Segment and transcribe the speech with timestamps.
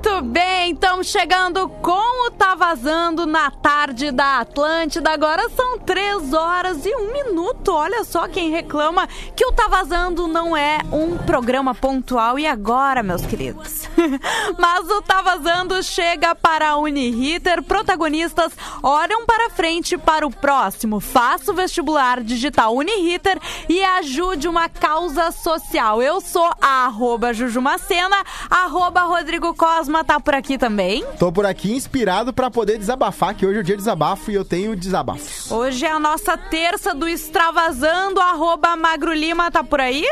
[0.00, 5.10] Muito bem, estamos chegando com o Vazando na tarde da Atlântida.
[5.12, 7.72] Agora são três horas e um minuto.
[7.72, 9.06] Olha só quem reclama
[9.36, 12.36] que o Tá Vazando não é um programa pontual.
[12.36, 13.88] E agora, meus queridos?
[14.58, 17.62] Mas o Tá Vazando chega para a Uniriter.
[17.62, 20.98] Protagonistas olham para frente para o próximo.
[20.98, 26.02] Faça o vestibular digital Uniriter e ajude uma causa social.
[26.02, 28.16] Eu sou a arroba Jujumacena,
[28.50, 31.04] arroba Rodrigo Cosma tá por aqui também.
[31.20, 34.34] Tô por aqui inspirado para poder desabafar, que hoje é o dia de desabafo e
[34.34, 35.50] eu tenho desabafos.
[35.50, 40.04] Hoje é a nossa terça do Extravasando, arroba Magro Lima tá por aí?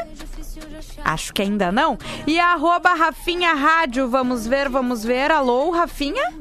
[1.05, 1.99] Acho que ainda não.
[2.27, 5.31] E arroba Rafinha Rádio, vamos ver, vamos ver.
[5.31, 6.35] Alô, Rafinha?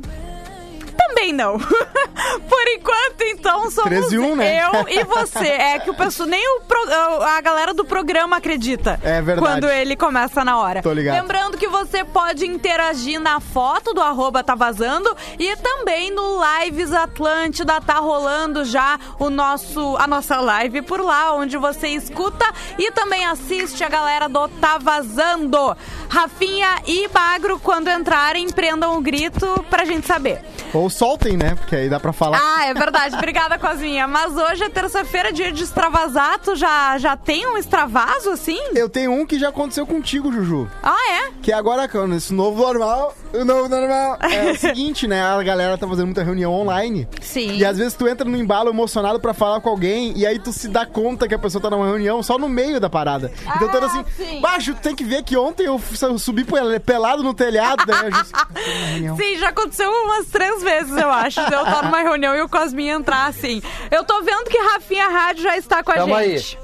[1.08, 1.58] Também não.
[1.60, 4.62] Por enquanto, então, somos 13 e 1, né?
[4.66, 5.48] eu e você.
[5.48, 9.00] É que o pessoal, nem o pro- a galera do programa acredita.
[9.04, 9.40] É verdade.
[9.40, 10.82] Quando ele começa na hora.
[10.82, 11.16] Tô ligado.
[11.22, 16.92] Lembrando que você pode interagir na foto do arroba tá vazando e também no Lives
[16.92, 22.46] Atlântida tá rolando já o nosso, a nossa live por lá, onde você escuta
[22.78, 25.76] e também assiste a galera do Tá Vazando.
[26.10, 30.42] Rafinha e Magro, quando entrarem, prendam o grito pra gente saber.
[30.74, 31.56] Ou soltem, né?
[31.56, 32.40] Porque aí dá pra falar.
[32.42, 33.16] Ah, é verdade.
[33.16, 34.08] Obrigada, Cozinha.
[34.08, 36.40] Mas hoje é terça-feira, dia de extravasar.
[36.40, 38.60] Tu já, já tem um extravaso, assim?
[38.74, 40.70] Eu tenho um que já aconteceu contigo, Juju.
[40.82, 41.32] Ah, é?
[41.42, 44.18] Que agora, nesse novo normal, o novo normal.
[44.22, 45.22] É o seguinte, né?
[45.24, 47.08] A galera tá fazendo muita reunião online.
[47.22, 47.58] Sim.
[47.58, 50.52] E às vezes tu entra no embalo emocionado pra falar com alguém e aí tu
[50.54, 53.32] se dá conta que a pessoa tá numa reunião só no meio da parada.
[53.56, 54.42] Então Ah, assim, sim.
[54.42, 55.80] baixo, tu tem que ver que ontem eu
[56.18, 58.10] subi pel- pelado no telhado, né?
[59.18, 61.46] Sim, já aconteceu umas três vezes, eu acho.
[61.46, 63.62] De eu estar numa reunião e o Cosminha entrar assim.
[63.92, 66.58] Eu tô vendo que Rafinha Rádio já está com a Tamo gente.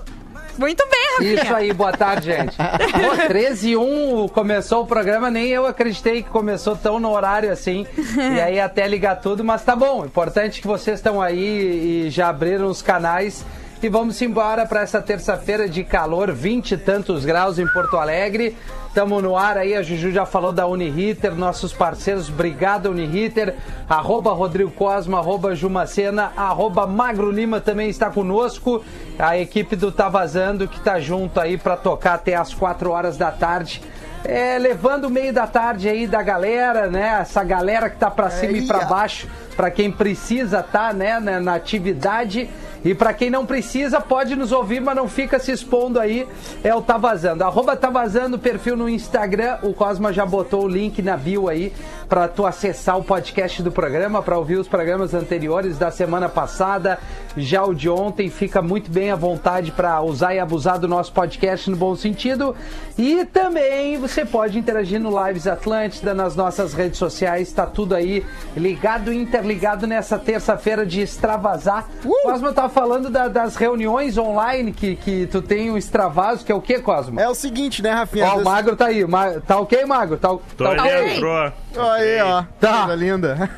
[0.57, 1.43] Muito bem, Rafinha.
[1.43, 2.55] Isso aí, boa tarde, gente.
[2.57, 7.51] Pô, 13 e 1 começou o programa, nem eu acreditei que começou tão no horário
[7.51, 7.87] assim.
[7.97, 10.05] E aí até ligar tudo, mas tá bom.
[10.05, 13.45] Importante que vocês estão aí e já abriram os canais.
[13.83, 18.55] E vamos embora para essa terça-feira de calor, 20 e tantos graus em Porto Alegre.
[18.87, 23.55] Estamos no ar aí, a Juju já falou da Uniriter, nossos parceiros, obrigado Uniriter,
[23.89, 28.83] arroba Rodrigo Cosma, arroba Jumacena, arroba Magro Lima também está conosco,
[29.17, 33.17] a equipe do Tá Vazando que tá junto aí para tocar até as 4 horas
[33.17, 33.81] da tarde.
[34.23, 37.19] É, levando o meio da tarde aí da galera, né?
[37.21, 41.19] Essa galera que tá para cima e Aí, para baixo, para quem precisa tá, né,
[41.19, 42.49] na, na atividade.
[42.83, 46.27] E para quem não precisa, pode nos ouvir, mas não fica se expondo aí.
[46.63, 47.43] É o Tá Vazando.
[47.43, 49.59] Arroba Tá Vazando, perfil no Instagram.
[49.61, 51.71] O Cosma já botou o link na bio aí
[52.11, 56.99] para tu acessar o podcast do programa, para ouvir os programas anteriores da semana passada,
[57.37, 58.29] já o de ontem.
[58.29, 62.53] Fica muito bem à vontade para usar e abusar do nosso podcast no bom sentido.
[62.97, 67.47] E também você pode interagir no Lives Atlântida, nas nossas redes sociais.
[67.47, 68.25] Está tudo aí
[68.57, 71.87] ligado e interligado nessa terça-feira de extravasar.
[72.23, 76.55] Cosma tá falando da- das reuniões online que, que tu tem um extravaso, que é
[76.55, 77.21] o que, Cosma?
[77.21, 78.33] É o seguinte, né, Rafinha?
[78.33, 79.05] Ó, o Magro tá aí.
[79.07, 80.17] Ma- Tá ok, Magro?
[80.17, 80.83] Tá, Tô tá ok?
[81.05, 81.51] dentro, ó.
[81.77, 82.43] Aí, ó.
[82.59, 82.79] Tá.
[82.85, 83.49] Coisa linda.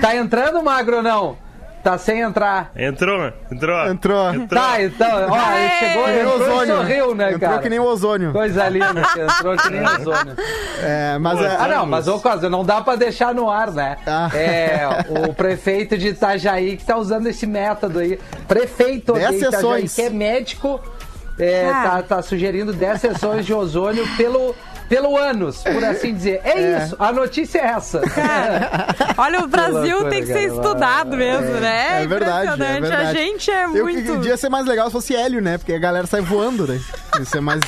[0.00, 1.36] Tá entrando, Magro, ou não?
[1.82, 2.70] Tá sem entrar.
[2.76, 3.88] Entrou, entrou.
[3.88, 4.36] Entrou.
[4.48, 6.76] Tá, então, ó, ele chegou, entrou e ozônio.
[6.76, 7.62] sorriu, né, Entrou cara?
[7.62, 8.30] que nem o ozônio.
[8.32, 10.36] Coisa linda, que entrou que nem ozônio.
[10.80, 11.56] É, mas Pô, é.
[11.58, 13.96] Ah, não, mas ô Cosa, não dá pra deixar no ar, né?
[14.06, 14.30] Ah.
[14.32, 14.86] É,
[15.28, 18.16] o prefeito de Itajaí que tá usando esse método aí.
[18.46, 19.94] Prefeito Dez de Itajaí, sessões.
[19.96, 20.80] que é médico,
[21.36, 21.82] é, Ah.
[21.96, 24.54] tá, tá sugerindo 10 sessões de ozônio pelo,
[24.92, 26.42] pelo ânus, por assim dizer.
[26.44, 28.02] É, isso, a notícia é essa.
[29.16, 30.54] Olha, o Brasil loucura, tem que ser cara.
[30.54, 32.02] estudado mesmo, né?
[32.02, 32.80] É verdade, é impressionante.
[32.82, 33.08] verdade.
[33.08, 34.02] A gente é Eu muito.
[34.02, 35.56] que podia ser mais legal se fosse hélio, né?
[35.56, 36.78] Porque a galera sai voando, né?
[37.18, 37.60] Isso é mais,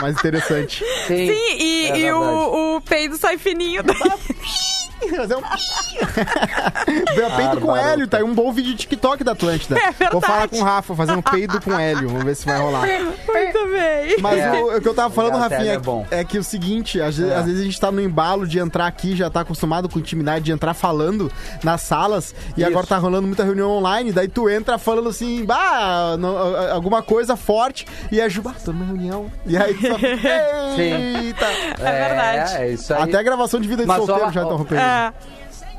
[0.00, 0.84] mais interessante.
[1.08, 2.12] Sim, Sim, e, é e verdade.
[2.12, 3.82] o, o peido sai fininho.
[3.82, 3.96] daí.
[5.16, 5.40] Fazer um
[7.14, 9.76] Deu peito com hélio, tá aí um bom vídeo de TikTok da Atlântida.
[9.78, 10.12] É verdade.
[10.12, 12.08] Vou falar com o Rafa, fazer um peido com hélio.
[12.08, 12.86] Vamos ver se vai rolar.
[12.86, 14.16] Muito bem.
[14.20, 14.50] Mas É.
[14.52, 16.06] o, o que eu tava falando, Rafinha, é bom.
[16.10, 18.86] é que o seguinte, às, vezes- às vezes a gente tá no embalo de entrar
[18.86, 21.30] aqui, já tá acostumado com intimidade de entrar falando
[21.62, 22.68] nas salas, e Isso.
[22.70, 26.36] agora tá rolando muita reunião online, daí tu entra falando assim, bah, não-
[26.72, 29.30] alguma coisa forte, e a Ju, bah, tô numa reunião.
[29.46, 30.28] E aí tu fica,
[30.78, 31.46] eita.
[31.80, 32.56] É verdade.
[32.62, 33.02] É, isso aí.
[33.02, 34.78] Até a gravação de vida de Mas, solteiro ó, já interrompeu.
[34.78, 34.87] É.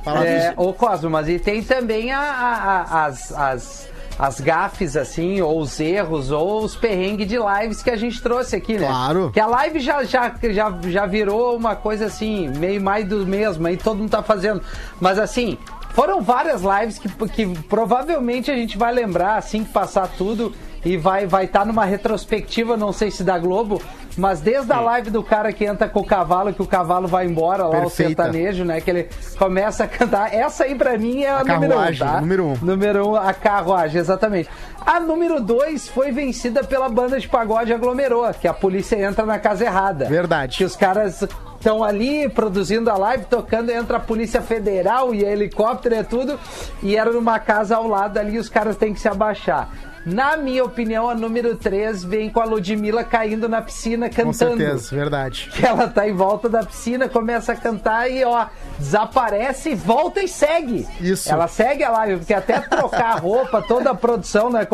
[0.03, 4.95] Fala É, ô Cosmo, mas e tem também a- a- a- as, as, as gafes,
[4.95, 8.87] assim, ou os erros, ou os perrengues de lives que a gente trouxe aqui, né?
[8.87, 9.29] Claro.
[9.33, 13.67] Que a live já, já, já, já virou uma coisa assim, meio mais do mesmo,
[13.67, 14.61] aí todo mundo tá fazendo.
[15.01, 15.57] Mas assim,
[15.89, 20.53] foram várias lives que, que provavelmente a gente vai lembrar assim que passar tudo
[20.85, 23.81] e vai vai estar numa retrospectiva, não sei se da Globo,
[24.17, 27.25] Mas desde a live do cara que entra com o cavalo, que o cavalo vai
[27.25, 28.11] embora lá, Perfeita.
[28.23, 28.81] o sertanejo, né?
[28.81, 30.33] Que ele começa a cantar.
[30.33, 32.21] Essa aí pra mim é a, A número um, carruagem, tá?
[32.21, 32.57] número um.
[32.61, 34.49] Número um, a carruagem, exatamente.
[34.85, 39.37] A número dois foi vencida pela banda de pagode Aglomerou, que a polícia entra na
[39.37, 40.05] casa errada.
[40.05, 40.57] Verdade.
[40.57, 41.21] Que os caras
[41.59, 46.39] estão ali produzindo a live, tocando, entra a Polícia Federal e helicóptero e tudo,
[46.81, 49.69] e era numa casa ao lado ali, os caras têm que se abaixar.
[50.05, 54.57] Na minha opinião, a número 3 vem com a Ludmilla caindo na piscina Com cantando.
[54.57, 55.49] certeza, verdade.
[55.53, 58.45] Que ela tá em volta da piscina, começa a cantar e ó,
[58.79, 60.87] desaparece, volta e segue.
[61.01, 61.29] Isso.
[61.31, 64.65] Ela segue a live, porque até trocar a roupa, toda a produção, né,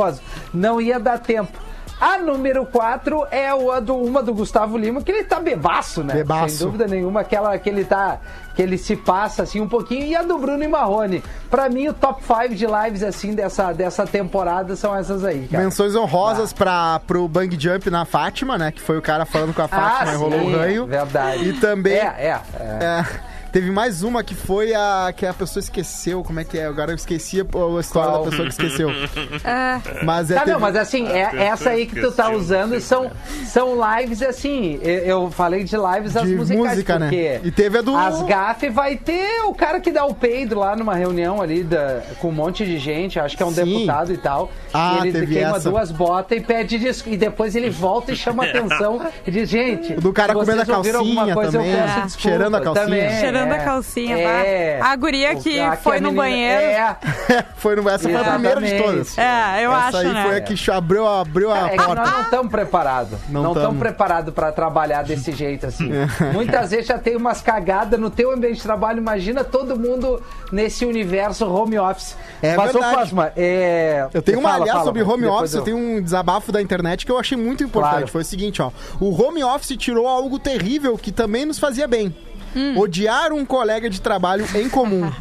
[0.54, 1.58] Não ia dar tempo.
[2.00, 6.04] A número 4 é o- a do, uma do Gustavo Lima, que ele tá bebaço,
[6.04, 6.14] né?
[6.16, 6.58] Bebaço.
[6.58, 8.18] Sem dúvida nenhuma, aquela que ele tá.
[8.54, 10.06] Que ele se passa assim um pouquinho.
[10.06, 11.24] E a do Bruno e Marrone.
[11.50, 15.64] Pra mim, o top 5 de lives assim dessa, dessa temporada são essas aí, cara.
[15.64, 18.72] Menções honrosas pra, pro Bang Jump na Fátima, né?
[18.74, 20.86] Que foi o cara falando com a Fátima e rolou Ah, sim, um ranho.
[20.88, 21.50] Verdade.
[21.50, 21.94] E também.
[21.94, 22.42] É, é.
[22.60, 22.84] é.
[22.84, 23.06] É,
[23.56, 26.22] teve mais uma que foi a que a pessoa esqueceu.
[26.26, 26.66] Como é que é?
[26.66, 28.26] Agora eu esqueci a, história Qual?
[28.26, 28.90] da pessoa que esqueceu.
[29.46, 29.80] É.
[30.04, 30.34] Mas é.
[30.34, 33.76] Tá, teve- não, mas assim, é, essa aí que tu tá usando são, como são
[33.98, 34.78] lives assim.
[34.84, 37.40] Eu, falei de lives as De musicais, música, né?
[37.44, 40.76] E teve a do- As GAF vai ter o cara que dá o peido lá
[40.76, 43.64] numa reunião ali da, com um monte de gente, acho que é um Sim.
[43.64, 44.52] deputado e tal.
[44.74, 45.70] Ah, e ele teve queima essa.
[45.70, 47.16] duas botas e pede desculpa.
[47.16, 49.94] E depois ele volta e chama atenção e diz, gente.
[49.94, 52.10] O do cara comendo a calcinha coisa, também.
[52.18, 52.86] Cheirando a calcinha.
[52.86, 53.64] Também, Cheirando a é.
[53.64, 54.78] calcinha, É.
[54.80, 54.88] tá?
[54.88, 56.62] A guria que a foi no menina- banheiro.
[56.62, 56.98] É.
[57.58, 59.18] foi no, essa foi a primeira de todas.
[59.18, 60.24] É, eu essa acho, aí né?
[60.24, 62.10] foi a que abriu, abriu a É que nós porta.
[62.12, 63.20] não estamos preparados.
[63.30, 63.80] Não estamos tamo.
[63.80, 65.92] preparados para trabalhar desse jeito assim.
[66.34, 69.00] Muitas vezes já tem umas cagadas no teu ambiente de trabalho.
[69.00, 70.22] Imagina todo mundo
[70.52, 72.16] nesse universo home office.
[72.42, 72.96] É Mas, ô verdade.
[72.96, 74.08] Cosma, é...
[74.14, 77.06] Eu tenho uma, Fala, aliás, fala, sobre home office, eu tenho um desabafo da internet
[77.06, 77.92] que eu achei muito importante.
[77.92, 78.08] Claro.
[78.08, 78.72] Foi o seguinte, ó.
[79.00, 82.16] O home office tirou algo terrível que também nos fazia bem.
[82.78, 85.04] Odiar um colega de trabalho em comum.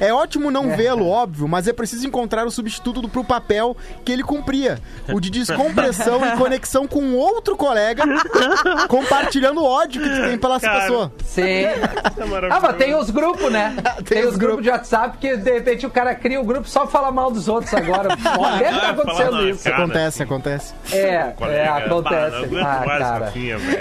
[0.00, 4.10] É ótimo não vê-lo, óbvio, mas é preciso encontrar o substituto do- pro papel que
[4.12, 4.78] ele cumpria.
[5.12, 8.02] O de descompressão e conexão com outro colega,
[8.88, 10.80] compartilhando o ódio que tu tem pela Cara.
[10.80, 11.12] pessoa.
[11.24, 11.42] Sim.
[12.20, 13.74] É Ah, mas tem os grupos, né?
[14.04, 16.80] Tem, os os grupos de WhatsApp que de repente o cara cria o grupo só
[16.82, 18.16] pra falar mal dos outros agora.
[18.16, 19.64] Por que tá acontecendo isso?
[19.64, 19.76] cara.
[19.76, 20.74] Acontece, acontece.
[20.92, 22.56] É, é, acontece.
[22.62, 23.32] Ah, cara.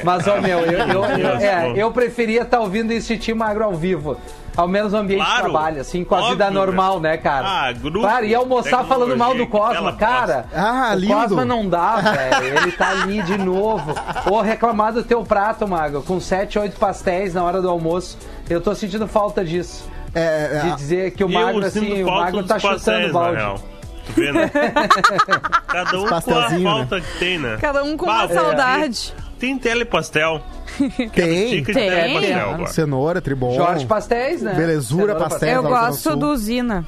[0.04, 3.74] Mas, ó, meu, eu, eu, eu, é, eu preferia estar ouvindo esse time magro ao
[3.74, 4.18] vivo.
[4.56, 7.48] Ao menos no ambiente de Claro, trabalho, assim, com a óbvio, vida normal, né, cara?
[7.48, 10.46] Ah, grupo, Claro, e almoçar falando mal do Cosma, cara.
[10.54, 11.14] Ah, o lindo.
[11.14, 12.58] Cosma não dá, velho.
[12.58, 13.94] Ele tá ali de novo.
[14.30, 18.18] Ou reclamar do teu prato, Mago, com 7, 8 pastéis na hora do almoço.
[18.50, 19.88] Eu tô sentindo falta disso.
[20.14, 23.14] É, é, De dizer que o sinto assim, o dos tá chutando pastéis, o na
[23.14, 23.64] balde.
[24.08, 24.52] Tu vê, né?
[25.68, 27.58] Cada um com a pastelzinho, falta que tem, né?
[27.62, 29.14] Cada um com Bah, uma saudade.
[29.40, 30.42] Tem telepastel.
[30.78, 31.64] tem.
[31.64, 31.64] Tem.
[31.64, 32.68] telepastel Ah, agora.
[32.72, 33.56] Cenoura, tribom.
[33.56, 34.54] Jorge Pastéis, né?
[34.54, 35.54] Belezura Cenoura Pastéis.
[35.56, 36.86] Eu gosto do Usina.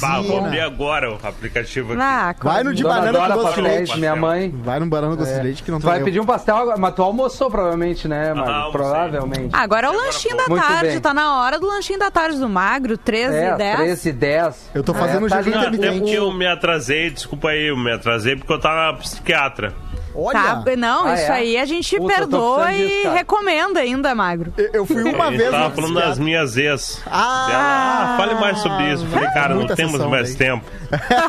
[0.00, 2.02] Bah, vou abrir agora o aplicativo aqui.
[2.02, 3.98] Ah, Vai no de Dona banana Dora com doce de leite.
[3.98, 4.54] minha mãe.
[4.62, 6.04] Vai no banana com doce de leite que não Tu tá vai eu.
[6.04, 8.52] pedir um pastel agora, mas tu almoçou provavelmente, né, Magro?
[8.52, 8.72] almocei.
[8.72, 9.54] provavelmente.
[9.54, 10.88] Agora é o lanchinho da Muito tarde.
[10.88, 11.00] bem.
[11.00, 13.76] Tá na hora do lanchinho da tarde do Magro, 13 é, e 10.
[13.76, 14.70] 13 e 10.
[14.74, 15.98] Eu tô fazendo é, tá jejum intermitente.
[16.00, 19.72] porque eu me atrasei, desculpa aí, eu me atrasei porque eu tava na psiquiatra.
[20.22, 21.30] Olha, Tá, não, Ah, isso é?
[21.30, 24.52] aí a gente Puta, perdoa e disso, recomenda ainda, Magro.
[24.56, 26.24] eu- eu fui uma Ele vez tava falando das psiquiatra.
[26.24, 27.02] minhas ex.
[27.06, 28.12] Ah!
[28.12, 29.06] Ah, fale mais sobre isso.
[29.06, 30.36] Falei, cara, não temos sessão mais daí.
[30.36, 30.64] tempo.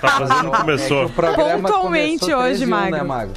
[0.01, 1.03] Tá fazendo, começou.
[1.41, 2.91] É Pontualmente começou hoje, 13 e um, Magro.
[2.97, 3.33] Né, Magro?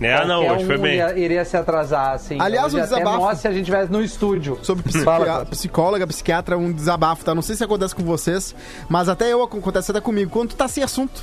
[0.00, 0.92] É, não, hoje foi um bem.
[0.94, 2.40] Iria, iria se atrasar, assim.
[2.40, 4.56] Aliás, Hoje o até desabafo- nós, se a gente estivesse no estúdio.
[4.62, 5.44] Sobre psiqui- Fala.
[5.46, 7.34] psicóloga, psiquiatra, um desabafo, tá?
[7.34, 8.54] Não sei se acontece com vocês,
[8.88, 10.30] mas até eu acontece até comigo.
[10.30, 11.20] Quando tu tá sem assunto.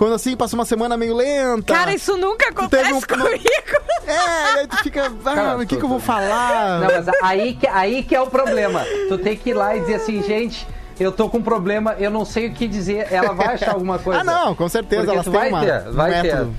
[0.00, 1.74] Quando assim, passa uma semana meio lenta.
[1.74, 3.44] Cara, isso nunca acontece um- comigo.
[4.06, 5.12] É, aí tu fica.
[5.26, 6.80] Ah, o que, que eu vou falar?
[6.80, 8.82] Não, mas aí que, aí que é o problema.
[9.10, 10.66] Tu tem que ir lá e dizer assim, gente,
[10.98, 13.08] eu tô com um problema, eu não sei o que dizer.
[13.12, 14.22] Ela vai achar alguma coisa.
[14.22, 15.02] Ah, não, com certeza.
[15.02, 16.22] Porque elas tu têm vai uma, ter, um vai ter.
[16.22, 16.54] método.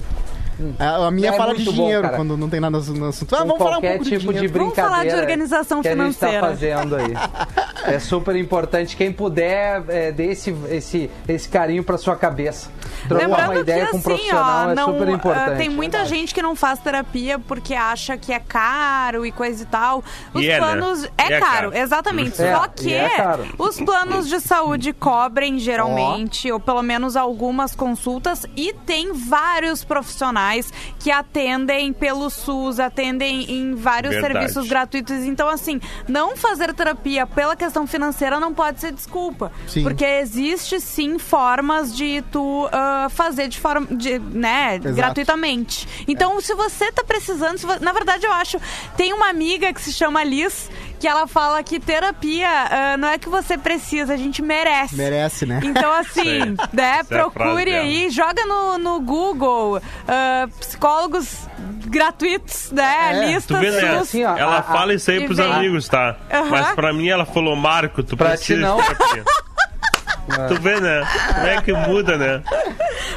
[0.77, 2.15] A, a minha É fala de bom, dinheiro cara.
[2.17, 3.35] quando não tem nada no assunto.
[3.35, 4.53] Ah, vamos falar um pouco de tipo de, dinheiro.
[4.59, 6.47] Vamos falar de brincadeira organização que a gente tá financeira.
[6.47, 7.13] fazendo aí.
[7.85, 8.95] É super importante.
[8.95, 12.69] Quem puder, é, dê esse, esse, esse carinho pra sua cabeça.
[13.07, 15.57] Trocar Lembrando uma ideia que com um assim, profissional ó, é não, super ah, importante.
[15.57, 19.65] tem muita gente que não faz terapia porque acha que é caro e coisa e
[19.65, 20.03] tal.
[20.33, 20.57] Os E é, né?
[20.59, 21.03] planos.
[21.17, 21.77] É, E é caro, caro.
[21.77, 22.41] exatamente.
[22.41, 23.45] É, Só que é caro.
[23.57, 30.71] os planos de saúde cobrem geralmente, ou pelo menos algumas consultas, e tem vários profissionais
[30.99, 34.33] que atendem pelo SUS, atendem em vários Verdade.
[34.33, 35.15] serviços gratuitos.
[35.23, 39.51] Então, assim, não fazer terapia pela questão questão financeira não pode ser desculpa.
[39.65, 39.83] Sim.
[39.83, 45.87] Porque existe sim formas de tu ah, fazer de forma, de, né, gratuitamente.
[46.05, 48.59] Então, se você tá precisando, na verdade eu acho,
[48.97, 50.69] tem uma amiga que se chama Liz,
[51.01, 54.95] que ela fala que terapia ah, não é que você precisa, a gente merece.
[54.95, 55.59] Merece, né?
[55.63, 57.83] Então, assim, né, Essa é procure dela.
[57.83, 61.47] aí, joga no, no Google ah, psicólogos
[61.87, 63.33] gratuitos, né?
[63.33, 63.97] É, Tu vê, né?
[63.97, 65.51] Assim, ó, ela a- fala isso aí pros vem.
[65.51, 66.15] amigos, tá?
[66.49, 68.77] Mas pra mim ela falou, Marco, tu Pra precisa ti não.
[68.79, 69.23] de terapia.
[70.47, 71.01] Tu vê, né?
[71.33, 72.43] Como é que muda, né?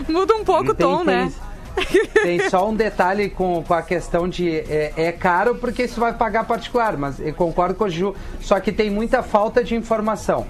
[0.09, 1.31] Muda um pouco o tom, né?
[2.23, 4.49] Tem só um detalhe com, com a questão de.
[4.49, 8.14] É, é caro porque você vai pagar particular, mas eu concordo com o Ju.
[8.40, 10.47] Só que tem muita falta de informação.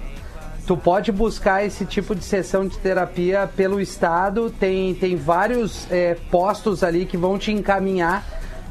[0.65, 6.17] Tu pode buscar esse tipo de sessão de terapia pelo Estado, tem, tem vários é,
[6.31, 8.25] postos ali que vão te encaminhar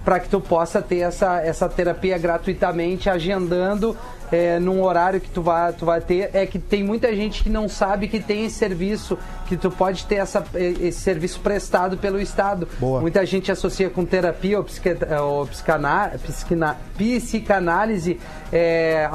[0.04, 3.96] para que tu possa ter essa, essa terapia gratuitamente, agendando
[4.34, 6.30] é, num horário que tu vai, tu vai ter.
[6.32, 10.04] É que tem muita gente que não sabe que tem esse serviço, que tu pode
[10.06, 12.66] ter essa, esse serviço prestado pelo Estado.
[12.80, 13.00] Boa.
[13.00, 14.88] Muita gente associa com terapia ou, psique,
[15.22, 18.18] ou psiquina- psicanálise
[18.52, 19.08] é,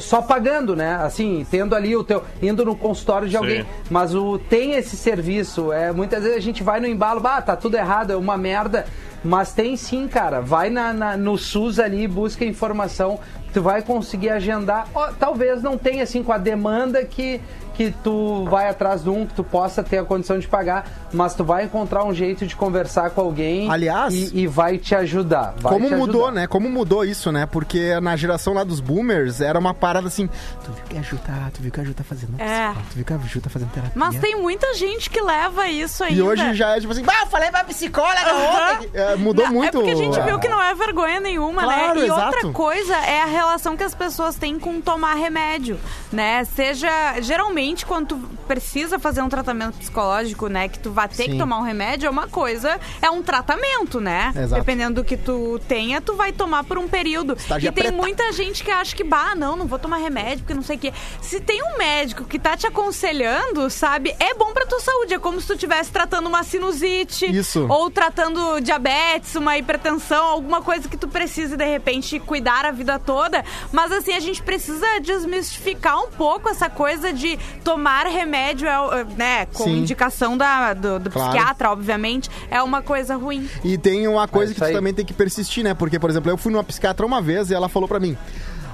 [0.00, 0.96] só pagando, né?
[0.96, 2.22] Assim, tendo ali o teu.
[2.42, 3.38] indo no consultório de Sim.
[3.38, 3.66] alguém.
[3.90, 5.72] Mas o, tem esse serviço.
[5.72, 8.86] É, muitas vezes a gente vai no embalo, ah, tá tudo errado, é uma merda.
[9.24, 10.40] Mas tem sim, cara.
[10.42, 13.18] Vai na, na- no SUS ali, busca informação.
[13.54, 14.88] Tu vai conseguir agendar.
[14.92, 17.40] Ó, talvez não tenha assim com a demanda que,
[17.74, 21.34] que tu vai atrás de um, que tu possa ter a condição de pagar, mas
[21.34, 25.54] tu vai encontrar um jeito de conversar com alguém Aliás- e, e vai te ajudar.
[25.58, 26.40] vai Como te mudou, ajudar.
[26.40, 26.46] né?
[26.46, 27.46] Como mudou isso, né?
[27.46, 30.26] Porque na geração lá dos boomers era uma parada assim.
[30.64, 32.44] Tu viu que a Ju tá, tu viu que a Ju tá fazendo É.
[32.68, 33.92] psicólogo, Tu viu que a Ju tá fazendo terapia.
[33.96, 36.16] Mas tem muita gente que leva isso ainda.
[36.18, 38.90] E hoje já é tipo assim, bah, eu falei pra psicóloga ontem.
[38.94, 39.68] É, mudou Não, muito.
[39.68, 42.00] É porque a gente viu que não é vergonha nenhuma, Claro, né?
[42.02, 42.36] E exato.
[42.36, 45.78] outra coisa é a relação que as pessoas têm com tomar remédio,
[46.12, 46.44] né?
[46.44, 46.88] Seja,
[47.20, 48.16] geralmente, quando tu
[48.46, 50.68] precisa fazer um tratamento psicológico, né?
[50.68, 51.30] Que tu vai ter Sim.
[51.32, 54.32] que tomar um remédio, é uma coisa, é um tratamento, né?
[54.36, 54.54] Exato.
[54.54, 57.34] Dependendo do que tu tenha, tu vai tomar por um período.
[57.34, 57.96] Estágio e tem preta.
[57.96, 60.78] muita gente que acha que, bah, não, não vou tomar remédio, porque não sei o
[60.78, 60.92] quê.
[61.22, 65.14] Se tem um médico que tá te aconselhando, sabe, é bom pra tua saúde.
[65.14, 67.26] É como se tu estivesse tratando uma sinusite.
[67.26, 67.66] Isso.
[67.68, 72.98] Ou tratando diabetes, uma hipertensão, alguma coisa que tu precise de repente cuidar a vida
[72.98, 73.44] toda.
[73.72, 79.46] Mas assim, a gente precisa desmistificar um pouco essa coisa de tomar remédio, é, né,
[79.46, 79.78] com Sim.
[79.78, 81.30] indicação da, do, do Claro.
[81.32, 83.48] psiquiatra, obviamente, é uma coisa ruim.
[83.62, 84.72] E tem uma coisa É que tu aí.
[84.72, 85.74] também tem que persistir, né?
[85.74, 88.16] Porque, por exemplo, eu fui numa psiquiatra uma vez e ela falou pra mim.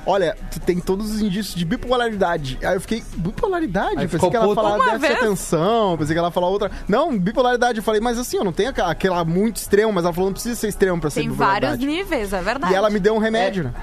[0.06, 2.58] Olha, tu tem todos os indícios de bipolaridade.
[2.62, 3.98] Aí eu fiquei, bipolaridade?
[3.98, 5.22] Aí pensei que ela falava Uma déficit de vez?
[5.24, 6.70] atenção, pensei que ela falava outra.
[6.88, 7.78] Não, bipolaridade.
[7.78, 10.54] Eu falei, mas assim, eu não tenho aquela, muito extremo, mas ela falou, não precisa
[10.56, 11.86] ser extremo pra ser Tem vários bipolaridade.
[11.86, 12.72] níveis, é verdade.
[12.72, 13.74] E ela me deu um remédio, né?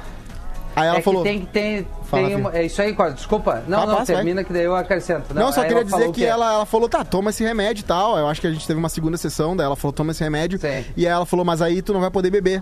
[0.78, 1.24] Aí ela é falou.
[1.24, 1.88] que tem que ter.
[2.04, 3.16] Fala, tem uma- é isso aí, Cosmo.
[3.16, 3.64] Desculpa.
[3.68, 5.34] Não, não, termina que daí eu acrescento.
[5.34, 6.24] Não, só aí queria ela dizer que o quê?
[6.26, 8.18] ela, ela falou, tá, toma esse remédio e tal.
[8.18, 10.60] Eu acho que a gente teve uma segunda sessão daí ela falou, toma esse remédio.
[10.60, 10.86] Sim.
[10.96, 12.62] E aí ela falou, mas aí tu não vai poder beber.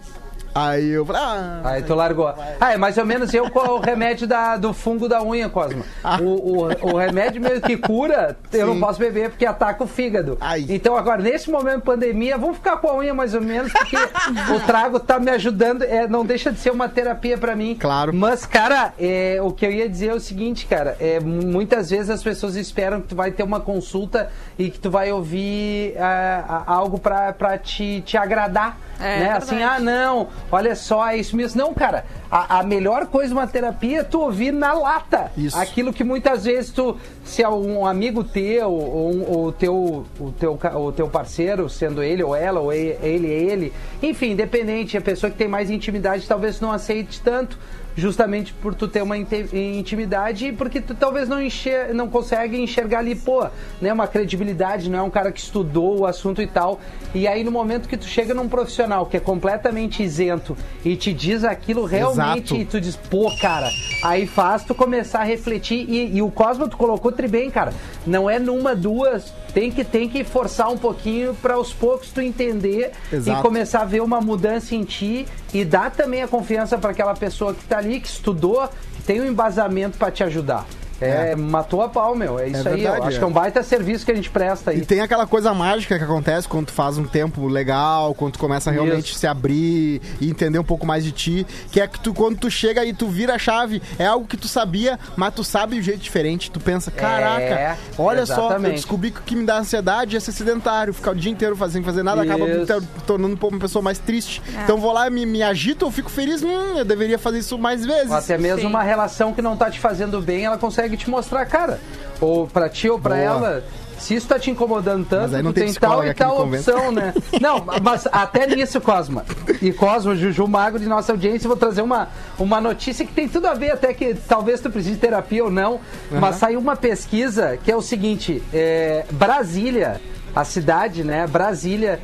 [0.56, 1.62] Aí eu falei, ah.
[1.66, 2.34] Aí tu largou.
[2.62, 5.84] Ah, é mais ou menos eu com o remédio da, do fungo da unha, Cosmo.
[6.02, 6.18] Ah.
[6.22, 8.80] O, o, o remédio mesmo que cura, eu não Sim.
[8.80, 10.38] posso beber porque ataca o fígado.
[10.40, 10.66] Ai.
[10.70, 13.98] Então agora, nesse momento de pandemia, vamos ficar com a unha mais ou menos, porque
[13.98, 15.84] o trago tá me ajudando.
[15.84, 17.76] É, não deixa de ser uma terapia pra mim.
[17.78, 18.14] Claro.
[18.14, 20.96] Mas, cara, é, o que eu ia dizer é o seguinte, cara.
[21.02, 24.80] É, mu- muitas vezes as pessoas esperam que tu vai ter uma consulta e que
[24.80, 28.78] tu vai ouvir ah, ah, algo pra, pra te, te agradar.
[29.00, 29.20] É, né?
[29.32, 29.44] verdade.
[29.44, 31.62] Assim, ah, não, olha só, é isso mesmo.
[31.62, 35.32] Não, cara, a, a melhor coisa de uma terapia é tu ouvir na lata.
[35.38, 35.58] Isso.
[35.58, 40.06] Aquilo que muitas vezes tu, se é um amigo teu, ou um- ou o teu,
[40.20, 44.98] o teu, o teu parceiro, sendo ele ou ela, ou e- ele, ele, enfim, independente,
[44.98, 47.58] a pessoa que tem mais intimidade talvez não aceite tanto.
[47.96, 53.00] Justamente por tu ter uma intimidade e porque tu talvez não, enxer não consegue enxergar
[53.00, 53.48] ali, pô,
[53.82, 56.80] né, uma credibilidade, não é um cara que estudou o assunto e tal.
[57.14, 61.14] E aí no momento que tu chega num profissional que é completamente isento e te
[61.14, 62.62] diz aquilo realmente Exato.
[62.62, 63.70] e tu diz, pô, cara,
[64.04, 67.74] aí faz tu começar a refletir e, e o Cosmo tu colocou tri bem, cara.
[68.06, 72.20] Não é numa, duas, tem que, tem que forçar um pouquinho para aos poucos tu
[72.20, 73.40] entender Exato.
[73.40, 77.14] e começar a ver uma mudança em ti e dar também a confiança para aquela
[77.14, 80.66] pessoa que tá ali, que estudou, que tem um embasamento para te ajudar.
[81.02, 82.40] É, matou a pau, meu.
[82.40, 82.76] É isso aí.
[82.82, 83.20] verdade, eu acho é.
[83.20, 84.80] que é um baita serviço que a gente presta aí.
[84.80, 88.40] E tem aquela coisa mágica que acontece quando tu faz um tempo legal, quando tu
[88.40, 89.20] começa a realmente Isso.
[89.20, 92.50] se abrir e entender um pouco mais de ti, que é que tu, quando tu
[92.50, 95.80] chega e tu vira a chave, é algo que tu sabia, mas tu sabe de
[95.82, 96.50] um jeito diferente.
[96.52, 98.76] Tu pensa, caraca, É, olha só, eu exatamente.
[98.76, 101.84] descobri que o que me dá ansiedade é ser sedentário, ficar o dia inteiro fazendo,
[101.86, 102.66] fazer nada, acaba me Isso.
[102.68, 104.42] tor- tornando um pouco uma pessoa mais triste.
[104.64, 107.86] Então vou lá, me, me agito, eu fico feliz, hum, eu deveria fazer isso mais
[107.86, 108.10] vezes.
[108.12, 108.68] Ou até mesmo Sim.
[108.68, 111.80] uma relação que não tá te fazendo bem, ela consegue te mostrar, cara.
[112.22, 113.26] Ou pra ti ou pra Boa.
[113.26, 113.64] ela.
[113.98, 117.14] Se isso tá te incomodando tanto, tu tem tem tal e tal opção, né?
[117.40, 119.26] Não, mas até nisso, Cosma.
[119.62, 123.48] E Cosma, Juju Magro de nossa audiência, vou trazer uma, uma notícia que tem tudo
[123.48, 125.80] a ver, até que talvez tu precise de terapia ou não.
[126.12, 130.02] Mas saiu uma pesquisa que é o seguinte: é, Brasília,
[130.36, 131.26] a cidade, né?
[131.26, 132.00] Brasília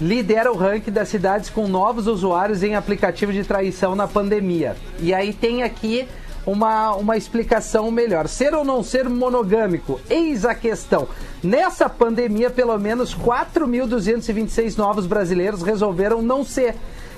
[0.00, 4.76] lidera o ranking das cidades com novos usuários em aplicativo de traição na pandemia.
[4.98, 6.08] E aí tem aqui
[6.46, 8.28] uma, uma explicação melhor.
[8.28, 10.00] Ser ou não ser monogâmico?
[10.08, 11.08] Eis a questão.
[11.42, 16.74] Nessa pandemia, pelo menos 4.226 novos brasileiros resolveram não ser.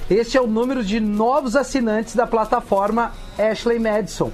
[0.09, 4.31] Este é o número de novos assinantes da plataforma Ashley Madison.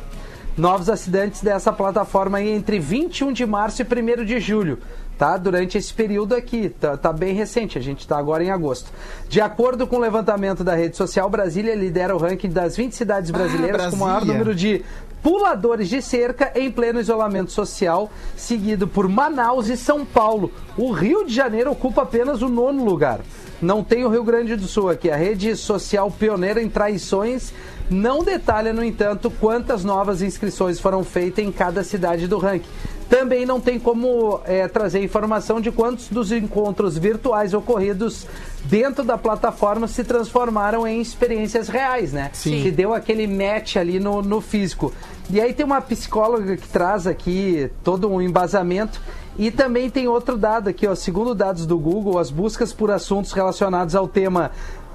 [0.56, 4.78] Novos assinantes dessa plataforma entre 21 de março e 1 de julho
[5.19, 5.37] tá?
[5.37, 8.90] Durante esse período aqui, tá, tá bem recente, a gente está agora em agosto.
[9.28, 13.31] De acordo com o levantamento da rede social, Brasília lidera o ranking das 20 cidades
[13.31, 14.85] brasileiras com o maior número de
[15.23, 20.50] puladores de cerca em pleno isolamento social, seguido por Manaus e São Paulo.
[20.76, 23.21] O Rio de Janeiro ocupa apenas o nono lugar.
[23.61, 25.09] Não tem o Rio Grande do Sul aqui.
[25.09, 27.52] A rede social pioneira em traições
[27.92, 32.68] não detalha, no entanto, quantas novas inscrições foram feitas em cada cidade do ranking.
[33.08, 38.26] Também não tem como é, trazer informação de quantos dos encontros virtuais ocorridos
[38.64, 42.30] dentro da plataforma se transformaram em experiências reais, né?
[42.32, 42.62] Sim.
[42.62, 44.94] Que deu aquele match ali no, no físico.
[45.28, 48.99] E aí tem uma psicóloga que traz aqui todo um embasamento.
[49.38, 50.94] E também tem outro dado aqui, ó.
[50.94, 54.50] Segundo dados do Google, as buscas por assuntos relacionados ao tema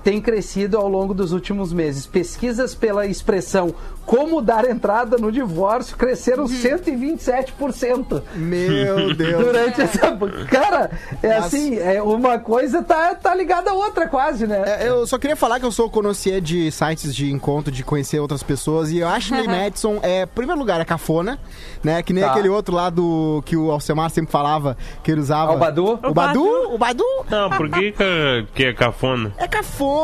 [0.07, 2.07] têm crescido ao longo dos últimos meses.
[2.07, 8.21] Pesquisas pela expressão como dar entrada no divórcio cresceram 127%.
[8.35, 9.43] Meu Deus.
[9.45, 9.99] Durante essa.
[10.49, 14.63] Cara, é Mas- assim, é, uma coisa tá, tá ligada à outra, quase, né?
[14.65, 18.19] É, eu só queria falar que eu sou conhecer de sites de encontro, de conhecer
[18.21, 21.37] outras pessoas, e eu acho que Madison é, em primeiro lugar, é cafona,
[21.83, 22.01] né?
[22.01, 22.31] Que nem Tá.
[22.31, 25.51] aquele outro lá do que o Alcemar sempre falava, que ele usava.
[25.51, 25.99] Ah, o Badu?
[26.03, 26.43] O Badu?
[26.73, 27.03] O Badu?
[27.29, 29.33] Não, por que que, que é cafona?
[29.37, 29.96] É cafona,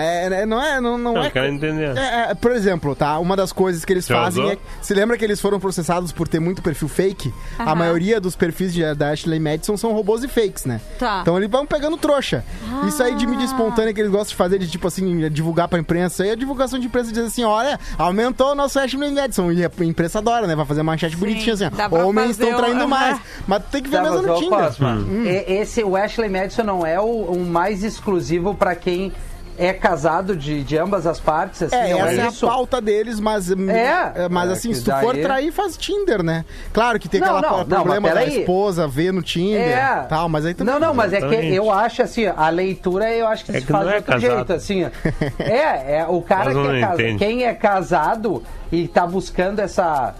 [0.00, 0.42] é.
[0.42, 1.26] é- não é, não, não Não, é.
[1.26, 1.96] eu quero entender.
[1.96, 3.18] É, é, por exemplo, tá?
[3.18, 4.52] Uma das coisas que eles Já fazem usou?
[4.54, 4.58] é.
[4.82, 7.32] Se lembra que eles foram processados por ter muito perfil fake?
[7.58, 10.80] A maioria dos perfis de- da Ashley Madison são robôs e fakes, né?
[10.98, 11.20] Tá.
[11.22, 12.44] Então eles vão pegando trouxa.
[12.86, 13.28] Isso aí de Ah.
[13.28, 16.22] mídia espontânea que eles gostam de fazer, de tipo assim, divulgar pra imprensa.
[16.22, 19.50] Aí a divulgação de imprensa diz assim: olha, aumentou o nosso Ashley Madison.
[19.52, 20.54] E a imprensa adora, né?
[20.56, 23.18] Vai fazer manchete bonitinha assim, Homens estão traindo o- mais.
[23.46, 24.58] Mas tem que ver Tá, mesmo no Tinder.
[24.58, 25.24] Cosma, Hum.
[25.24, 29.12] e- Esse, o Ashley Madison não é o, o mais exclusivo pra quem
[29.58, 32.46] é casado de, de ambas as partes, assim, É, não essa é, isso?
[32.46, 34.12] a pauta deles, mas, hum, É.
[34.14, 36.44] é, mas É, assim, que se tu for daí- trair, faz Tinder, né?
[36.72, 39.60] Claro que tem Não, aquela não, pro- não, problema mas da esposa ver no Tinder
[39.78, 40.06] É.
[40.08, 40.72] tal, mas aí também...
[40.74, 41.54] Não, não, mas é que Exatamente.
[41.54, 43.96] eu acho assim, a leitura eu acho que É se que faz não de é
[43.98, 44.36] outro casado.
[44.36, 44.86] jeito, assim.
[45.38, 47.18] É, é o cara que não é casado.
[47.18, 48.42] Quem é casado
[48.72, 50.14] e tá buscando essa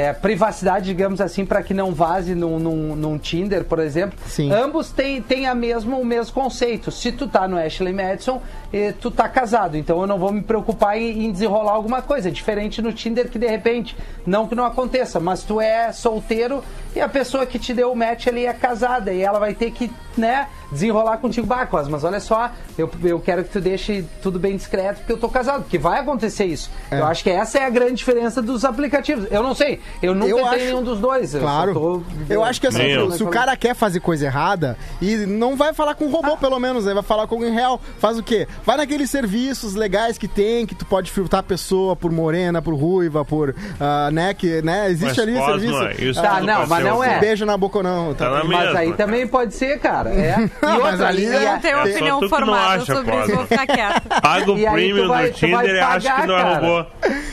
[0.00, 4.18] é, privacidade, digamos assim, para que não vaze num, num, num Tinder, por exemplo.
[4.26, 4.50] Sim.
[4.50, 6.90] Ambos têm, têm a mesmo, o mesmo conceito.
[6.90, 8.40] Se tu tá no Ashley Madison,
[8.72, 9.76] eh, tu tá casado.
[9.76, 12.28] Então eu não vou me preocupar em, em desenrolar alguma coisa.
[12.28, 16.64] É diferente no Tinder que de repente, não que não aconteça, mas tu é solteiro
[16.94, 19.70] e a pessoa que te deu o match ali é casada e ela vai ter
[19.70, 21.46] que, né, desenrolar contigo.
[21.46, 25.12] Bah, Cos, mas olha só, eu, eu quero que tu deixe tudo bem discreto porque
[25.12, 26.70] eu tô casado, porque vai acontecer isso.
[26.90, 26.98] É.
[26.98, 29.26] Eu acho que essa é a grande diferença dos aplicativos.
[29.30, 31.34] Eu não sei, eu nunca Eu tenho acho- nenhum dos dois.
[31.34, 31.72] eu Claro.
[31.74, 33.10] tô- Eu acho que assim, eu.
[33.10, 36.58] se o cara quer fazer coisa errada e não vai falar com um robô, pelo
[36.58, 36.94] menos, né?
[36.94, 37.80] Vai falar com alguém real.
[37.98, 38.46] Faz o quê?
[38.64, 42.74] Vai naqueles serviços legais que tem, que tu pode filtrar a pessoa por morena, por
[42.74, 43.54] ruiva, por.
[43.80, 44.34] ah, né?
[44.34, 44.90] Que, né?
[44.90, 46.04] Existe Mas, ali Cosma, serviço.
[46.04, 47.18] isso Tá, não, pode mas não um- é.
[47.18, 48.14] Beijo na boca ou não.
[48.14, 50.10] Tá na Mas aí também pode ser, cara.
[50.10, 50.36] É.
[50.62, 53.46] E outra, ali e é- a- Não tenho É opinião não formada sobre isso, vou
[53.46, 54.20] ficar quieta.
[54.20, 56.86] Paga o premium do Tinder e acha pagar, que não é robô.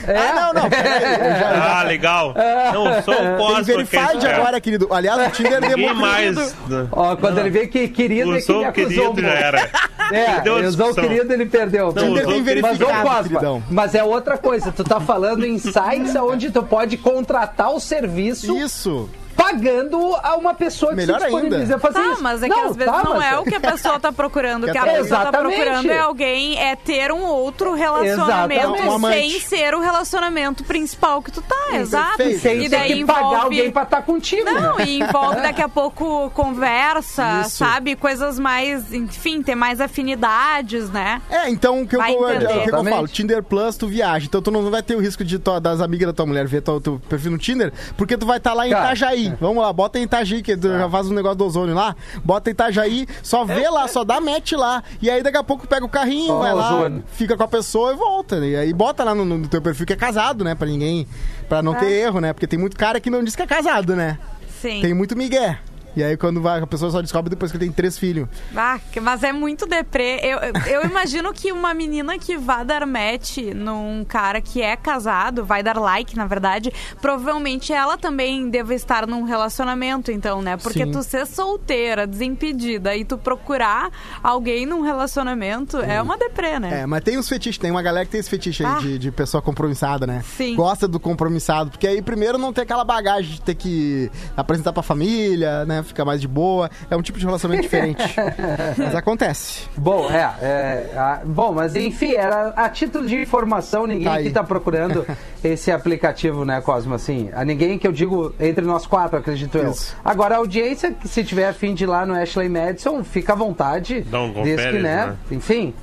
[0.08, 0.18] é.
[0.18, 0.64] Ah, não, não.
[0.64, 2.34] eu Ah, legal.
[2.74, 4.28] Não, só o Tem é Verified esperto.
[4.28, 4.88] agora, querido.
[4.92, 5.96] Aliás, o Tinder demorou.
[5.96, 6.56] mais.
[6.92, 9.70] Ó, quando ele vê que querido é que Usou ele acusou querido já era.
[10.10, 11.88] É, usou o querido, ele perdeu.
[11.88, 14.72] Não, Tinder usou tem verificado, mas é outra coisa.
[14.72, 19.10] Tu tá falando em sites onde tu pode contratar o serviço Isso.
[19.38, 22.24] Pagando a uma pessoa que Melhor se disponibiliza a fazer Tá, isso.
[22.24, 24.66] mas é que às vezes tá, não mas- é o que a pessoa tá procurando.
[24.68, 28.68] O que a pessoa tá procurando é alguém, é ter um outro relacionamento.
[28.74, 32.18] Um sem ser o relacionamento principal que tu tá, exato.
[32.18, 32.42] perfeito.
[32.42, 33.44] Sem E ter daí que pagar envolve...
[33.44, 34.86] alguém pra estar contigo, Não, né?
[34.86, 37.58] e envolve daqui a pouco conversa, Isso.
[37.58, 37.96] sabe?
[37.96, 41.22] Coisas mais, enfim, ter mais afinidades, né?
[41.30, 42.58] É, então o que eu, Vai vou- é, entender.
[42.58, 43.08] o que eu falo?
[43.08, 44.26] Tinder Plus, tu viaja.
[44.26, 46.62] Então tu não vai ter o risco de tua- das amigas da tua mulher ver
[46.62, 49.27] teu, teu perfil no Tinder, porque tu vai estar lá em Cara, Itajaí.
[49.40, 51.96] Vamos lá, bota em Itajaí, que tu já faz um negócio do ozônio lá.
[52.24, 54.84] Bota em Itajaí, só vê lá, só dá match lá.
[55.02, 57.04] E aí daqui a pouco pega o carrinho, Ó, vai lá, ozônio.
[57.14, 58.40] fica com a pessoa e volta.
[58.40, 58.48] né?
[58.50, 60.56] E aí bota lá no, no teu perfil que é casado, né?
[60.56, 61.08] Pra ninguém.
[61.50, 62.34] Pra não ter erro, né?
[62.34, 64.18] Porque tem muito cara que não diz que é casado, né?
[64.62, 64.82] Sim.
[64.82, 65.60] Tem muito migué.
[65.98, 68.28] E aí quando vai, a pessoa só descobre depois que tem três filhos.
[68.56, 70.20] Ah, mas é muito deprê.
[70.24, 70.38] Eu,
[70.72, 75.64] eu- imagino que uma menina que vá dar match num cara que é casado, vai
[75.64, 80.56] dar like, na verdade, provavelmente ela também deve estar num relacionamento, então, né?
[80.58, 80.92] Porque Sim.
[80.92, 83.90] tu ser solteira, desimpedida, e tu procurar
[84.22, 86.82] alguém num relacionamento é uma deprê, né?
[86.82, 88.80] É, mas tem os fetiches, tem uma galera que tem esse fetiche aí Ah.
[88.80, 90.24] de, de pessoa compromissada, né?
[90.38, 90.56] Sim.
[90.56, 94.84] Gosta do compromissado, porque aí primeiro não tem aquela bagagem de ter que apresentar pra
[94.84, 95.84] família, né?
[95.88, 96.70] Ficar mais de boa.
[96.90, 98.16] É um tipo de relacionamento diferente.
[98.78, 99.68] mas acontece.
[99.78, 104.30] Bom, é, é, a- bom, mas enfim, era a título de informação, ninguém Tá aqui
[104.30, 105.06] tá procurando
[105.44, 109.72] esse aplicativo, né, Cosmo, assim, a ninguém que eu digo entre nós quatro, acredito eu.
[109.72, 109.96] Isso.
[110.04, 113.36] Agora, a audiência, que se tiver afim de ir lá no Ashley Madison, fica à
[113.36, 114.02] vontade.
[114.02, 115.16] Dá um desde que, né, né?
[115.32, 115.74] enfim...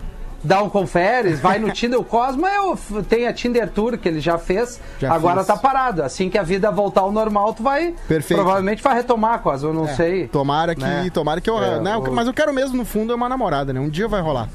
[0.44, 1.98] Dá um conferes, vai no Tinder.
[1.98, 2.76] O Cosmo é o,
[3.09, 5.46] tem a Tinder Tour que ele já fez, Já agora fiz.
[5.46, 6.02] tá parado.
[6.02, 7.94] Assim que a vida voltar ao normal, tu vai.
[8.07, 8.38] Perfeito.
[8.40, 10.28] Provavelmente vai retomar, Cosmo, eu não É, sei.
[10.28, 11.09] Tomara que, né?
[11.12, 11.62] tomara que eu.
[11.62, 13.80] É, né, o- Mas eu quero mesmo, no fundo, é uma namorada, né?
[13.80, 14.48] Um dia vai rolar.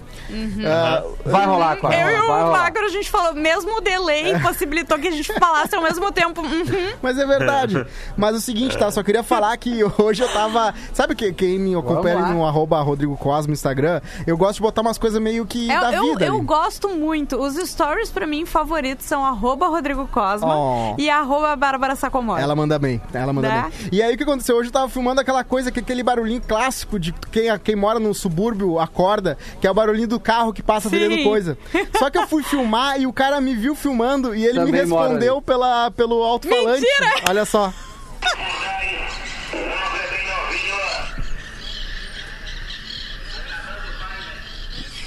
[0.65, 1.95] Ah, Vai rolar, Cosmo.
[1.95, 2.52] Eu e o.
[2.52, 6.41] Magro, a gente falou, mesmo o delay possibilitou que a gente falasse ao mesmo tempo.
[6.41, 6.93] Uhum.
[7.02, 7.86] Mas é verdade.
[8.15, 8.91] Mas o seguinte, tá?
[8.91, 10.73] Só queria falar que hoje eu tava.
[10.93, 14.02] Sabe que quem me acompanha no arroba Rodrigo Cosmo no Instagram?
[14.28, 16.26] Eu gosto de botar umas coisas meio que Eu, da eu, vida.
[16.26, 16.46] eu ali.
[16.46, 17.38] gosto muito.
[17.38, 20.96] Os stories, pra mim, favoritos são arroba Rodrigo Cosma Oh.
[20.98, 22.42] e arroba Bárbara Sacomori.
[22.42, 23.62] Ela manda bem, ela manda Né?
[23.80, 23.89] bem.
[23.92, 24.58] E aí o que aconteceu?
[24.58, 28.13] Hoje eu tava filmando aquela coisa, que aquele barulhinho clássico de quem, quem mora no
[28.13, 31.58] subúrbio acorda, que é o barulhinho do carro que passa vendendo coisa.
[31.98, 34.86] Só que eu fui filmar e o cara me viu filmando e ele me Também
[34.86, 36.82] mora respondeu pela, pelo alto-falante.
[36.82, 37.24] Mentira!
[37.30, 37.72] Olha só.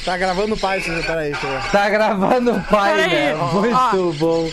[0.04, 1.70] Tá gravando o pai, você peraí, ver.
[1.70, 3.34] Tá gravando o pai, Peraí, né?
[3.36, 4.50] ó, Muito bom.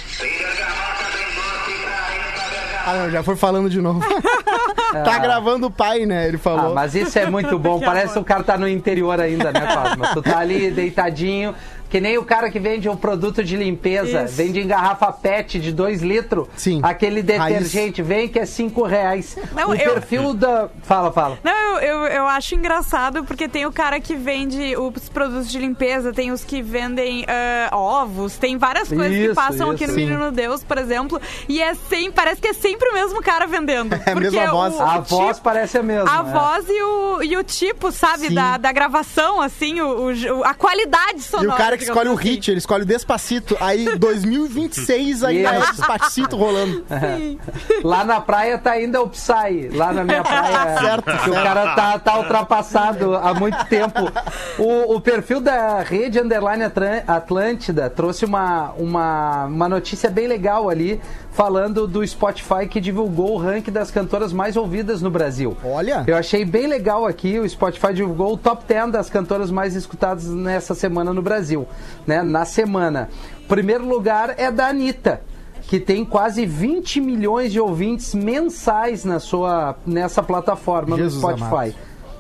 [2.85, 3.99] Ah, não, já foi falando de novo.
[5.03, 6.27] tá gravando o pai, né?
[6.27, 6.73] Ele Ah, falou.
[6.75, 7.79] mas isso é muito bom.
[7.79, 10.07] Parece que o cara tá no interior ainda, né, Cosma?
[10.13, 11.53] Tu tá ali deitadinho,
[11.89, 14.35] que nem o cara que vende um produto de limpeza, Isso.
[14.35, 16.47] vende em garrafa PET de 2 litros.
[16.55, 16.79] Sim.
[16.83, 19.37] Aquele detergente, vem que é 5 reais.
[19.53, 20.69] Não, o eu- perfil da.
[20.83, 21.39] Fala, fala.
[21.43, 25.57] Não, eu, eu, eu acho engraçado porque tem o cara que vende os produtos de
[25.59, 29.93] limpeza, tem os que vendem ah, ovos, tem várias coisas que Isso, passam aqui isso.
[29.93, 30.05] no Sim.
[30.05, 33.93] Menino Deus, por exemplo, e é sempre, parece que é sempre o mesmo cara vendendo.
[34.05, 34.75] É a porque mesma voz.
[34.75, 36.09] o- A o voz tipo- parece a mesma.
[36.09, 36.31] A é.
[36.31, 38.33] voz e o, e o tipo, sabe, Sim.
[38.33, 41.57] da, da gravação, assim, o, o- a qualidade E sonora.
[41.79, 43.57] Digamos escolhe o hit, ele escolhe o Despacito.
[43.59, 45.59] Aí, 2026, ainda é.
[45.59, 46.85] Despacito rolando.
[47.17, 47.39] Sim.
[47.83, 49.69] Lá na praia tá ainda o Psy.
[49.73, 50.59] Lá na minha praia.
[50.79, 51.31] Certo, que certo.
[51.31, 54.11] O cara tá, tá ultrapassado há muito tempo.
[54.57, 56.63] O, o perfil da rede Underline
[57.07, 63.37] Atlântida trouxe uma, uma, uma notícia bem legal ali, falando do Spotify que divulgou o
[63.37, 65.55] ranking das cantoras mais ouvidas no Brasil.
[65.63, 66.03] Olha.
[66.07, 70.27] Eu achei bem legal aqui, o Spotify divulgou o top 10 das cantoras mais escutadas
[70.27, 71.67] nessa semana no Brasil,
[72.05, 72.21] né?
[72.23, 73.09] Na semana.
[73.47, 75.21] Primeiro lugar é da Anitta,
[75.63, 81.43] que tem quase 20 milhões de ouvintes mensais na sua, nessa plataforma no Spotify.
[81.43, 81.75] amado.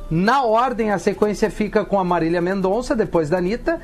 [0.09, 3.79] Na ordem, a sequência fica com a Marília Mendonça, depois da Anitta,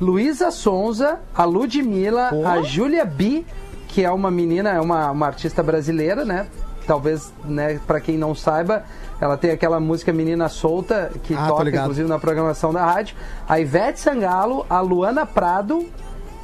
[0.00, 3.44] Luísa Sonza, a Ludmilla, a Júlia B,
[3.88, 6.46] que é uma menina, é uma, uma artista brasileira, né?
[6.86, 8.82] Talvez, né, para quem não saiba,
[9.20, 13.14] ela tem aquela música Menina Solta, que Ah, toca inclusive na programação da rádio.
[13.46, 15.86] A Ivete Sangalo, a Luana Prado,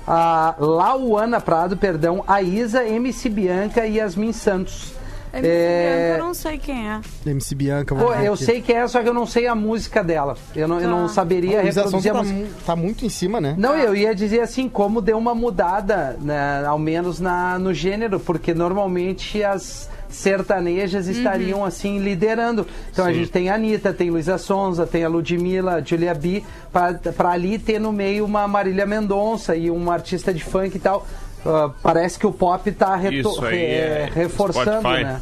[0.07, 4.93] a Lauana Prado, perdão, a Isa, MC Bianca e Yasmin Santos.
[5.39, 7.01] MC É, Bianca, eu não sei quem é.
[7.27, 7.95] MC Bianca.
[7.95, 8.45] vou Pô, eu aqui.
[8.45, 10.37] sei que é, só que eu não sei a música dela.
[10.55, 11.09] Eu não, eu não Tá.
[11.09, 12.57] saberia A Luísa reproduzir a Sonza tá, música.
[12.67, 13.55] tá muito em cima, né?
[13.59, 18.19] Não, eu ia dizer assim, como deu uma mudada, né, ao menos na, no gênero,
[18.21, 22.67] porque normalmente as sertanejas estariam assim liderando.
[22.93, 26.43] Então a gente tem a Anitta, tem Luísa Sonza, tem a Ludmilla, a Julia B,
[26.73, 31.07] para ali ter no meio uma Marília Mendonça e uma artista de funk e tal.
[31.47, 33.23] Ah, parece que o pop tá aí re-
[33.57, 35.05] é reforçando, Spotify.
[35.05, 35.21] né?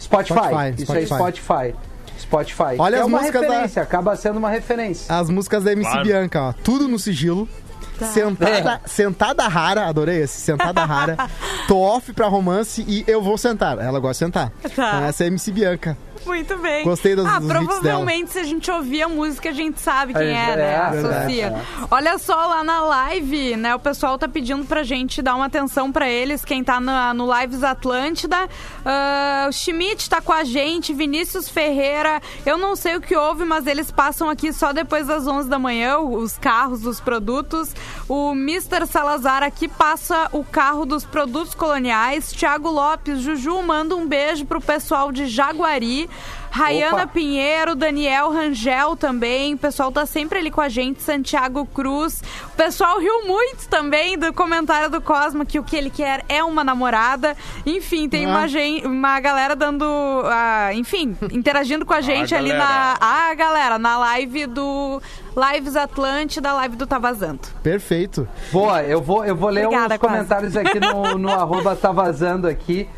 [0.00, 0.34] Spotify.
[0.34, 1.40] Spotify, Isso aí, Spotify.
[1.40, 1.74] Spotify.
[2.18, 2.76] Spotify.
[2.78, 5.14] Olha é as uma músicas da- referência, acaba sendo uma referência.
[5.14, 6.04] As músicas da MC Claro.
[6.06, 6.52] Bianca, ó.
[6.52, 7.48] Tudo no sigilo.
[7.98, 8.06] Tá.
[8.06, 10.40] Sentada, sentada rara, adorei esse.
[10.40, 11.16] Sentada rara.
[11.66, 13.76] Tô off pra romance e eu vou sentar.
[13.78, 14.50] Ela gosta de sentar.
[14.62, 14.68] Tá.
[14.68, 15.96] Então essa é a MC Bianca.
[16.26, 16.84] Muito bem.
[16.84, 20.22] Gostei dos- Ah, dos provavelmente se a gente ouvir a música, a gente sabe quem
[20.22, 20.72] É, é, né?
[20.72, 21.50] é, Associa.
[21.50, 23.74] verdade, Olha só, lá na live, né?
[23.74, 26.44] O pessoal tá pedindo pra gente dar uma atenção pra eles.
[26.44, 28.48] Quem tá na- no Lives Atlântida.
[28.84, 32.20] Ah, o Schmidt tá com a gente, Vinícius Ferreira.
[32.44, 35.58] Eu não sei o que houve, mas eles passam aqui só depois das 11 da
[35.58, 37.74] manhã, os carros dos produtos.
[38.08, 38.86] O Mr.
[38.86, 42.32] Salazar aqui passa o carro dos produtos coloniais.
[42.32, 46.07] Tiago Lopes, Juju, manda um beijo pro pessoal de Jaguari.
[46.50, 47.06] Rayana Opa.
[47.08, 49.54] Pinheiro, Daniel Rangel também.
[49.54, 51.02] O pessoal tá sempre ali com a gente.
[51.02, 52.22] Santiago Cruz.
[52.52, 56.42] O pessoal riu muito também do comentário do Cosmo que o que ele quer é
[56.42, 57.36] uma namorada.
[57.66, 58.30] Enfim, tem Ah.
[58.30, 59.84] uma, gen- uma galera dando.
[60.24, 62.58] ah, enfim, interagindo com a gente ali na.
[62.58, 62.98] galera.
[63.00, 65.02] Ah, galera, na live do
[65.36, 67.40] Lives Atlântida, live do Tá Vazando.
[67.62, 68.26] Perfeito.
[68.50, 72.48] Boa, eu vou, eu vou ler Obrigada, uns comentários aqui no, no arroba tá vazando
[72.48, 72.88] aqui.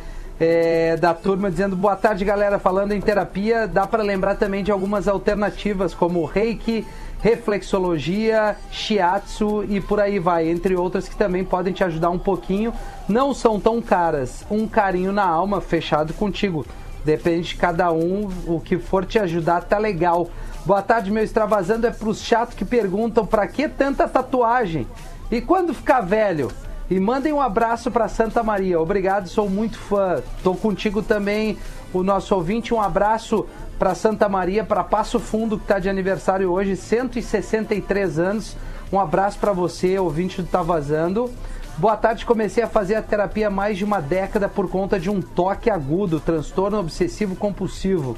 [0.41, 3.69] É, da turma dizendo boa tarde galera falando em terapia.
[3.69, 6.87] Dá para lembrar também de algumas alternativas como reiki
[7.23, 12.73] reflexologia shiatsu e por aí vai entre outras que também podem te ajudar um pouquinho.
[13.07, 14.45] Não são tão caras.
[14.51, 16.65] Um carinho na alma fechado contigo.
[17.05, 20.31] Depende de cada um o que for te ajudar tá legal.
[20.65, 24.87] Boa tarde meu extravasando é pros chatos que perguntam pra que tanta tatuagem?
[25.31, 26.51] E quando ficar velho?
[26.91, 28.81] E mandem um abraço para Santa Maria.
[28.81, 30.21] Obrigado, sou muito fã.
[30.43, 31.57] Tô contigo também,
[31.93, 32.75] o nosso ouvinte.
[32.75, 33.47] Um abraço
[33.79, 38.57] para Santa Maria, para Passo Fundo, que está de aniversário hoje, 163 anos.
[38.93, 41.31] Um abraço para você, ouvinte do Tá Vazando.
[41.79, 45.09] Boa tarde, comecei a fazer a terapia há mais de uma década por conta de
[45.09, 48.17] um toque agudo, transtorno obsessivo compulsivo.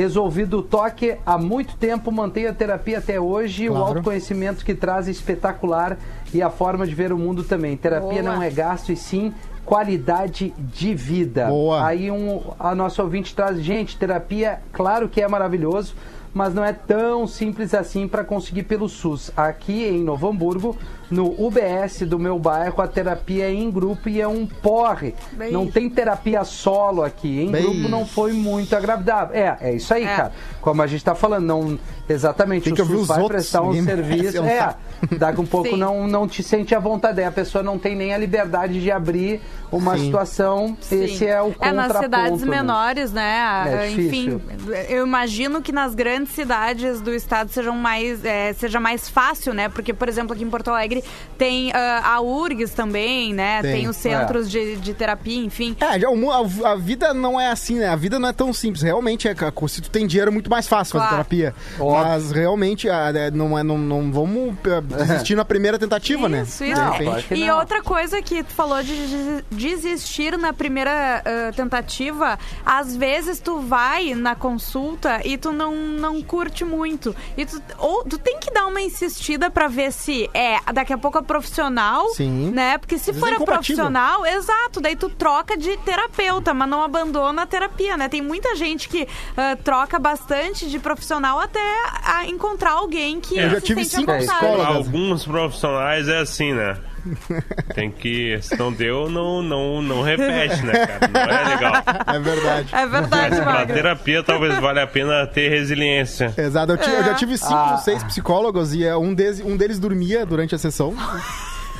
[0.00, 3.68] Resolvido o toque há muito tempo, mantenho a terapia até hoje.
[3.68, 3.86] O Claro.
[3.88, 5.98] autoconhecimento que traz é espetacular
[6.32, 7.76] e a forma de ver o mundo também.
[7.76, 8.34] Terapia Boa.
[8.36, 11.48] não é gasto e sim qualidade de vida.
[11.48, 11.86] Boa.
[11.86, 15.94] Aí um, a nossa ouvinte traz, gente, terapia, claro que é maravilhoso,
[16.32, 19.30] mas não é tão simples assim para conseguir pelo SUS.
[19.36, 20.78] Aqui em Novo Hamburgo,
[21.10, 25.14] no UBS do meu bairro, a terapia é em grupo e é um porre.
[25.32, 25.50] Bem.
[25.52, 27.42] Não tem terapia solo aqui.
[27.42, 27.62] Em Bem.
[27.62, 29.34] grupo não foi muito agradável.
[29.36, 30.16] É, é isso aí, É.
[30.16, 30.32] cara.
[30.60, 33.72] Como a gente tá falando, não exatamente Tem o SUS os vai outros, prestar um
[33.72, 34.36] merece, serviço.
[34.38, 34.74] é um É,
[35.18, 35.76] daqui um pouco Sim.
[35.76, 37.22] não, não te sente à vontade.
[37.22, 39.40] A pessoa não tem nem a liberdade de abrir
[39.72, 40.06] uma Sim.
[40.06, 40.76] situação.
[40.80, 41.24] Esse Sim.
[41.26, 41.74] é o É contraponto.
[41.76, 42.46] nas cidades né?
[42.48, 43.64] menores, né?
[43.84, 44.42] É Enfim, difícil.
[44.88, 49.68] eu imagino que nas grandes cidades do estado sejam mais, é, seja mais fácil, né?
[49.68, 50.99] Porque, por exemplo, aqui em Porto Alegre
[51.38, 53.62] tem ah, a URGS também, né?
[53.62, 53.88] Tem, Tem.
[53.88, 55.76] os centros de, de terapia, enfim.
[55.80, 57.88] É, já a, a vida não é assim, né?
[57.88, 58.82] A vida não é tão simples.
[58.82, 59.34] Realmente, é,
[59.68, 61.16] se tu tem dinheiro, é muito mais fácil fazer Claro.
[61.24, 61.54] terapia.
[61.78, 62.04] Óbvio.
[62.04, 66.42] Mas realmente, é, não, é, não, não vamos é, desistir na primeira tentativa, né?
[66.42, 66.80] Isso, De isso.
[66.80, 72.38] Não, que E outra coisa que tu falou de des- desistir na primeira ah, tentativa,
[72.64, 77.14] às vezes tu vai na consulta e tu não, não curte muito.
[77.36, 80.98] E tu, ou tu tem que dar uma insistida pra ver se é daqui a
[80.98, 82.50] pouco a profissional, Sim.
[82.50, 82.78] né?
[82.78, 87.42] Porque se for é a profissional, exato, daí tu troca de terapeuta, mas não abandona
[87.42, 88.08] a terapia, né?
[88.08, 91.60] Tem muita gente que ah, troca bastante de profissional até
[92.04, 94.76] a encontrar alguém que Eu já tive cinco psicólogas.
[94.76, 96.76] Alguns profissionais é assim, né?
[97.74, 98.38] Tem que.
[98.42, 101.08] Se não deu, não, não, não repete, né, cara?
[101.08, 101.74] Não é legal.
[102.06, 102.68] É verdade.
[102.74, 106.32] É verdade, Mas pra terapia talvez valha a pena ter resiliência.
[106.36, 107.76] Exato, eu, ti- eu já tive cinco, Ah.
[107.78, 110.94] seis psicólogos e é, um, deles, um deles dormia durante a sessão.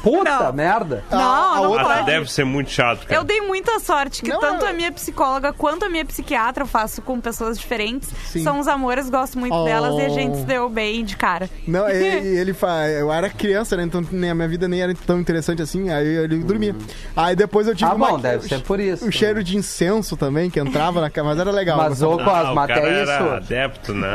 [0.03, 0.53] Puta Não.
[0.53, 1.05] merda.
[1.11, 2.07] Não, A- a não Até pode.
[2.07, 3.21] deve ser muito chato, cara.
[3.21, 6.63] Eu dei muita sorte que Não, tanto eu- a minha psicóloga quanto a minha psiquiatra
[6.63, 8.09] eu faço com pessoas diferentes.
[8.27, 8.43] Sim.
[8.43, 9.65] São os amores, gosto muito Oh.
[9.65, 11.51] delas e a gente se deu bem de cara.
[11.67, 12.89] Não, e, e ele fa...
[12.89, 13.83] Eu era criança, né?
[13.83, 15.91] Então nem a minha vida nem era tão interessante assim.
[15.91, 16.75] Aí ele dormia.
[17.17, 18.09] Aí depois eu tive Ah, uma...
[18.13, 19.05] bom, deve ser por isso.
[19.07, 21.77] Um cheiro de incenso também que entrava na cama, mas era legal.
[21.77, 22.15] Mas, Ah, o
[22.59, 23.31] até cara era isso.
[23.35, 24.15] adepto, né?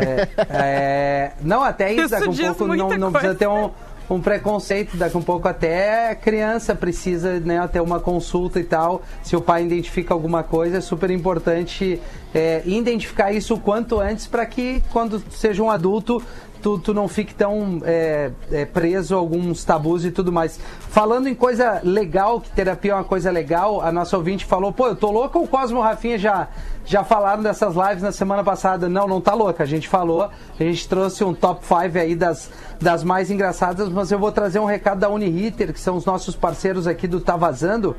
[0.50, 3.12] É, não, até isso, Isso um diz pouco não, não coisa.
[3.12, 3.72] precisa ter um,
[4.10, 9.02] um preconceito, daqui um pouco até criança precisa né, ter uma consulta e tal.
[9.24, 12.00] Se o pai identifica alguma coisa, é super importante
[12.34, 16.22] é, identificar isso o quanto antes para que quando seja um adulto
[16.66, 20.60] tu, tu não fique tão é, é, preso a alguns tabus e tudo mais.
[20.90, 24.88] Falando em coisa legal, que terapia é uma coisa legal, a nossa ouvinte falou, pô,
[24.88, 26.48] eu tô louca, o Cosmo Rafinha já,
[26.86, 28.88] já falaram dessas lives na semana passada.
[28.88, 32.50] Não, não tá louca, a gente falou, a gente trouxe um top 5 aí das,
[32.80, 36.36] das mais engraçadas, mas eu vou trazer um recado da Uniriter, que são os nossos
[36.36, 37.96] parceiros aqui do Tá Vazando,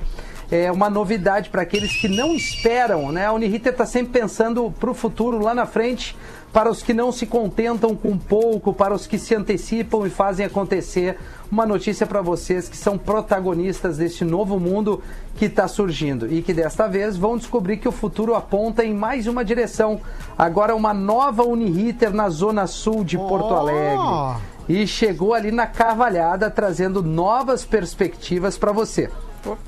[0.50, 3.26] é uma novidade para aqueles que não esperam, né?
[3.26, 6.16] A Uniriter está sempre pensando para o futuro lá na frente,
[6.56, 10.46] para os que não se contentam com pouco, para os que se antecipam e fazem
[10.46, 11.18] acontecer.
[11.52, 15.02] Uma notícia para vocês que são protagonistas deste novo mundo
[15.34, 19.26] que está surgindo e que desta vez vão descobrir que o futuro aponta em mais
[19.26, 20.00] uma direção.
[20.38, 23.56] Agora uma nova Uniriter na zona sul de Porto Oh!
[23.56, 29.10] Alegre e chegou ali na Carvalhada trazendo novas perspectivas para você.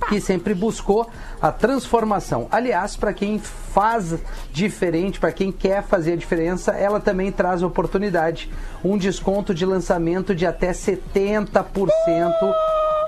[0.08, 1.08] Que sempre buscou
[1.40, 2.48] a transformação.
[2.50, 4.14] Aliás, para quem faz
[4.52, 8.50] diferente, para quem quer fazer a diferença, ela também traz oportunidade.
[8.82, 12.32] Um desconto de lançamento de até 70%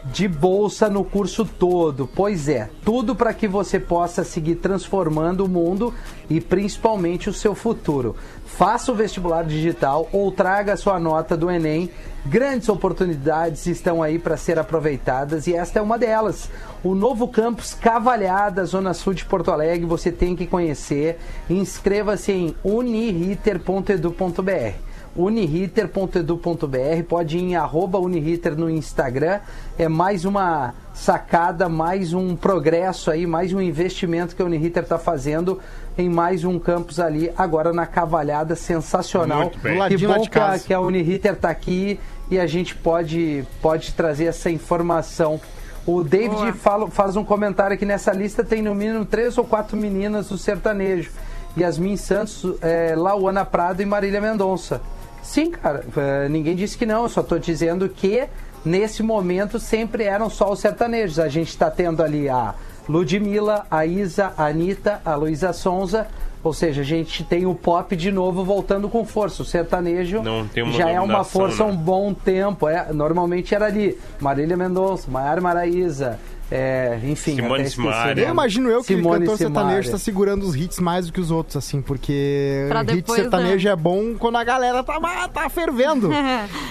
[0.04, 2.06] de bolsa no curso todo.
[2.06, 5.92] Pois é, tudo para que você possa seguir transformando o mundo
[6.28, 8.16] e principalmente o seu futuro.
[8.46, 11.90] Faça o vestibular digital ou traga a sua nota do Enem.
[12.26, 16.50] Grandes oportunidades estão aí para ser aproveitadas e esta é uma delas.
[16.82, 21.18] O novo campus Cavalhada, Zona Sul de Porto Alegre, você tem que conhecer.
[21.48, 29.40] Inscreva-se em uniriter.edu.br uniriter.edu.br, pode ir em arroba uniriter no Instagram,
[29.78, 34.98] é mais uma sacada, mais um progresso aí, mais um investimento que a Uniriter está
[34.98, 35.58] fazendo
[35.96, 39.50] em mais um campus ali, agora na Cavalhada, sensacional.
[39.50, 40.64] Que bom de que a, casa.
[40.66, 41.98] que a Uniriter está aqui
[42.30, 45.40] e a gente pode, pode trazer essa informação.
[45.86, 49.76] O David fala- faz um comentário aqui nessa lista, tem no mínimo três ou quatro
[49.76, 51.10] meninas do sertanejo.
[51.58, 54.80] Yasmin Santos, é, Lauana Prado e Marília Mendonça.
[55.22, 58.26] Sim, cara, é, ninguém disse que não, eu só estou dizendo que
[58.64, 61.18] nesse momento sempre eram só os sertanejos.
[61.18, 62.54] A gente está tendo ali a
[62.88, 66.06] Ludmilla, a Isa, a Anitta, a Luísa Sonza.
[66.42, 69.42] Ou seja, a gente tem o pop de novo voltando com força.
[69.42, 71.70] O sertanejo Não tem uma já é uma força né?
[71.70, 72.66] um bom tempo.
[72.66, 76.18] É, normalmente era ali Marília Mendonça, Maiara Maraíza,
[76.50, 77.36] é, enfim.
[77.36, 78.24] Simone Simaria.
[78.24, 79.90] Eu imagino eu que Simone o cantor sertanejo Simaria.
[79.92, 83.20] tá segurando os hits mais do que os outros, assim, porque Pra o hit depois,
[83.20, 83.72] sertanejo né?
[83.72, 86.10] é bom quando a galera tá, tá fervendo.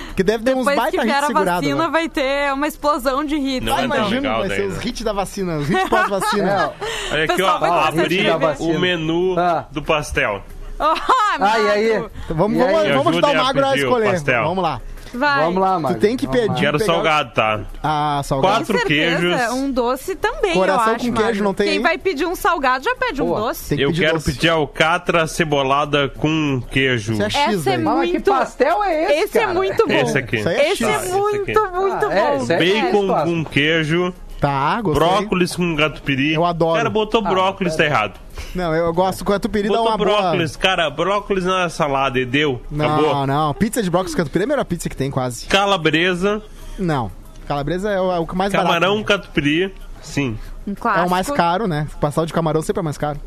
[0.09, 1.61] Porque deve ter uns Depois baita que vier hits a segurados.
[1.61, 1.89] vacina, né?
[1.91, 3.65] vai ter uma explosão de hits.
[3.65, 4.81] Não Ah, é imagino, legal vai daí, ser os né?
[4.85, 6.73] hits da vacina, os hits pós-vacina.
[7.09, 8.25] É, Olha aqui, ó, a abri
[8.59, 9.65] o menu Ah.
[9.71, 10.43] do pastel.
[10.77, 10.83] Oh,
[11.39, 12.03] Ah, e aí?
[12.25, 12.71] Então vamos, E aí?
[12.73, 14.11] vamos, Me vamos ajudar o Magro a escolher.
[14.11, 14.43] pastel.
[14.43, 14.81] Vamos lá.
[15.13, 15.43] Vai.
[15.45, 15.99] Vamos lá, Tu Magro.
[15.99, 16.59] tem que Vamos pedir.
[16.59, 17.59] Quero pegar- salgado, tá?
[17.83, 18.53] Ah, salgado.
[18.57, 19.51] Quatro certeza, queijos.
[19.53, 21.43] Um doce também, Coração eu acho, com queijo Magro.
[21.43, 23.39] não tem Quem vai pedir um salgado já pede um Boa.
[23.39, 23.69] doce.
[23.69, 24.31] Tem que Eu pedir quero doce.
[24.33, 27.13] pedir alcatra cebolada com queijo.
[27.13, 27.75] Isso é X Essa é.
[27.75, 29.53] Ah, mas que Muito- pastel é esse, Esse é cara?
[29.53, 29.93] muito bom.
[29.93, 30.37] Esse aqui.
[30.37, 31.59] Aí é Esse é Ah, esse muito, aqui.
[31.75, 32.43] muito Ah, é, bom.
[32.43, 33.29] isso é Bacon Clássico.
[33.35, 34.13] com queijo.
[34.39, 35.07] Tá, gostei.
[35.07, 36.33] Brócolis com catupiry.
[36.33, 36.71] Eu adoro.
[36.73, 38.19] O cara botou Ah, brócolis, tá errado.
[38.55, 40.09] Não, eu gosto com a tupiri dá Botou uma boa...
[40.21, 42.61] brócolis, cara, brócolis na salada e deu.
[42.71, 43.27] Não, Acabou.
[43.27, 43.53] não.
[43.53, 45.45] Pizza de brócolis com catupiry é a melhor pizza que tem, quase.
[45.47, 46.41] Calabresa,
[46.77, 47.11] Não.
[47.47, 49.23] Calabresa é o, é o que mais camarão barato.
[49.23, 49.73] catupiry.
[50.01, 50.37] Sim.
[50.65, 51.87] Um É o mais caro, né?
[51.99, 53.19] Pastel de camarão sempre é mais caro.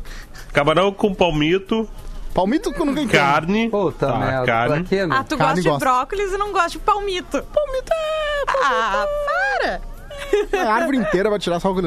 [0.51, 1.87] Camarão com palmito,
[2.33, 3.19] Palmito que eu nunca entendo.
[3.19, 3.69] carne.
[3.69, 4.75] Puta tá, merda, carne.
[4.79, 5.15] pra quê, né?
[5.19, 5.79] Ah, tu Carne gosta de gosto.
[5.79, 7.43] brócolis e não gosta de palmito.
[7.43, 8.43] Palmito é...
[8.63, 9.05] Ah,
[9.61, 9.81] para.
[10.53, 11.81] A árvore inteira vai tirar só o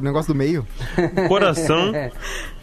[0.00, 0.66] negócio do meio.
[1.28, 2.10] Coração É.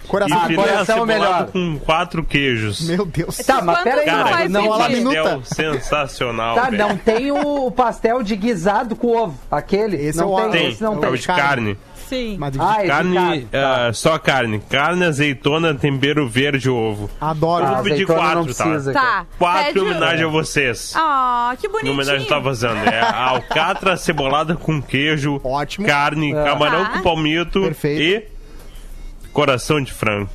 [0.08, 0.52] Coração.
[0.52, 1.52] E coração acebolado melhor.
[1.52, 2.82] com quatro queijos.
[2.82, 3.38] Meu Deus.
[3.38, 5.40] Tá, mas pera aí, Cara, não, que minuta.
[5.44, 6.78] sensacional, Tá, velho.
[6.80, 9.38] não tem o pastel de guisado com ovo.
[9.52, 9.98] Aquele.
[9.98, 11.14] Esse não é o- tem, Tem, esse não é o tem.
[11.14, 11.78] de carne.
[12.10, 12.38] Sim.
[12.40, 13.42] Mas Ah, é de Carne, carne.
[13.52, 13.88] tá.
[13.88, 14.60] ah, só carne.
[14.70, 17.10] Carne, azeitona, tempero verde ovo.
[17.22, 17.66] adoro.
[17.66, 18.64] Ah, vou pedir azeitona quatro, tá?
[18.64, 19.06] precisa, cara.
[19.06, 19.26] Tá.
[19.38, 20.94] Quatro pede- em homenagem a vocês.
[20.96, 21.94] Ah, que Em bonitinho.
[21.94, 22.80] homenagem tá vazando.
[22.90, 25.86] É alcatra cebolada com queijo, Ótimo.
[25.86, 26.44] carne, É.
[26.44, 26.90] camarão Tá.
[26.94, 28.02] com palmito Perfeito.
[28.02, 30.30] e coração de frango.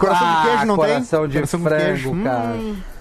[0.00, 1.28] Coração de queijo não Ah, coração tem?
[1.28, 2.56] de coração frango, Hum, cara.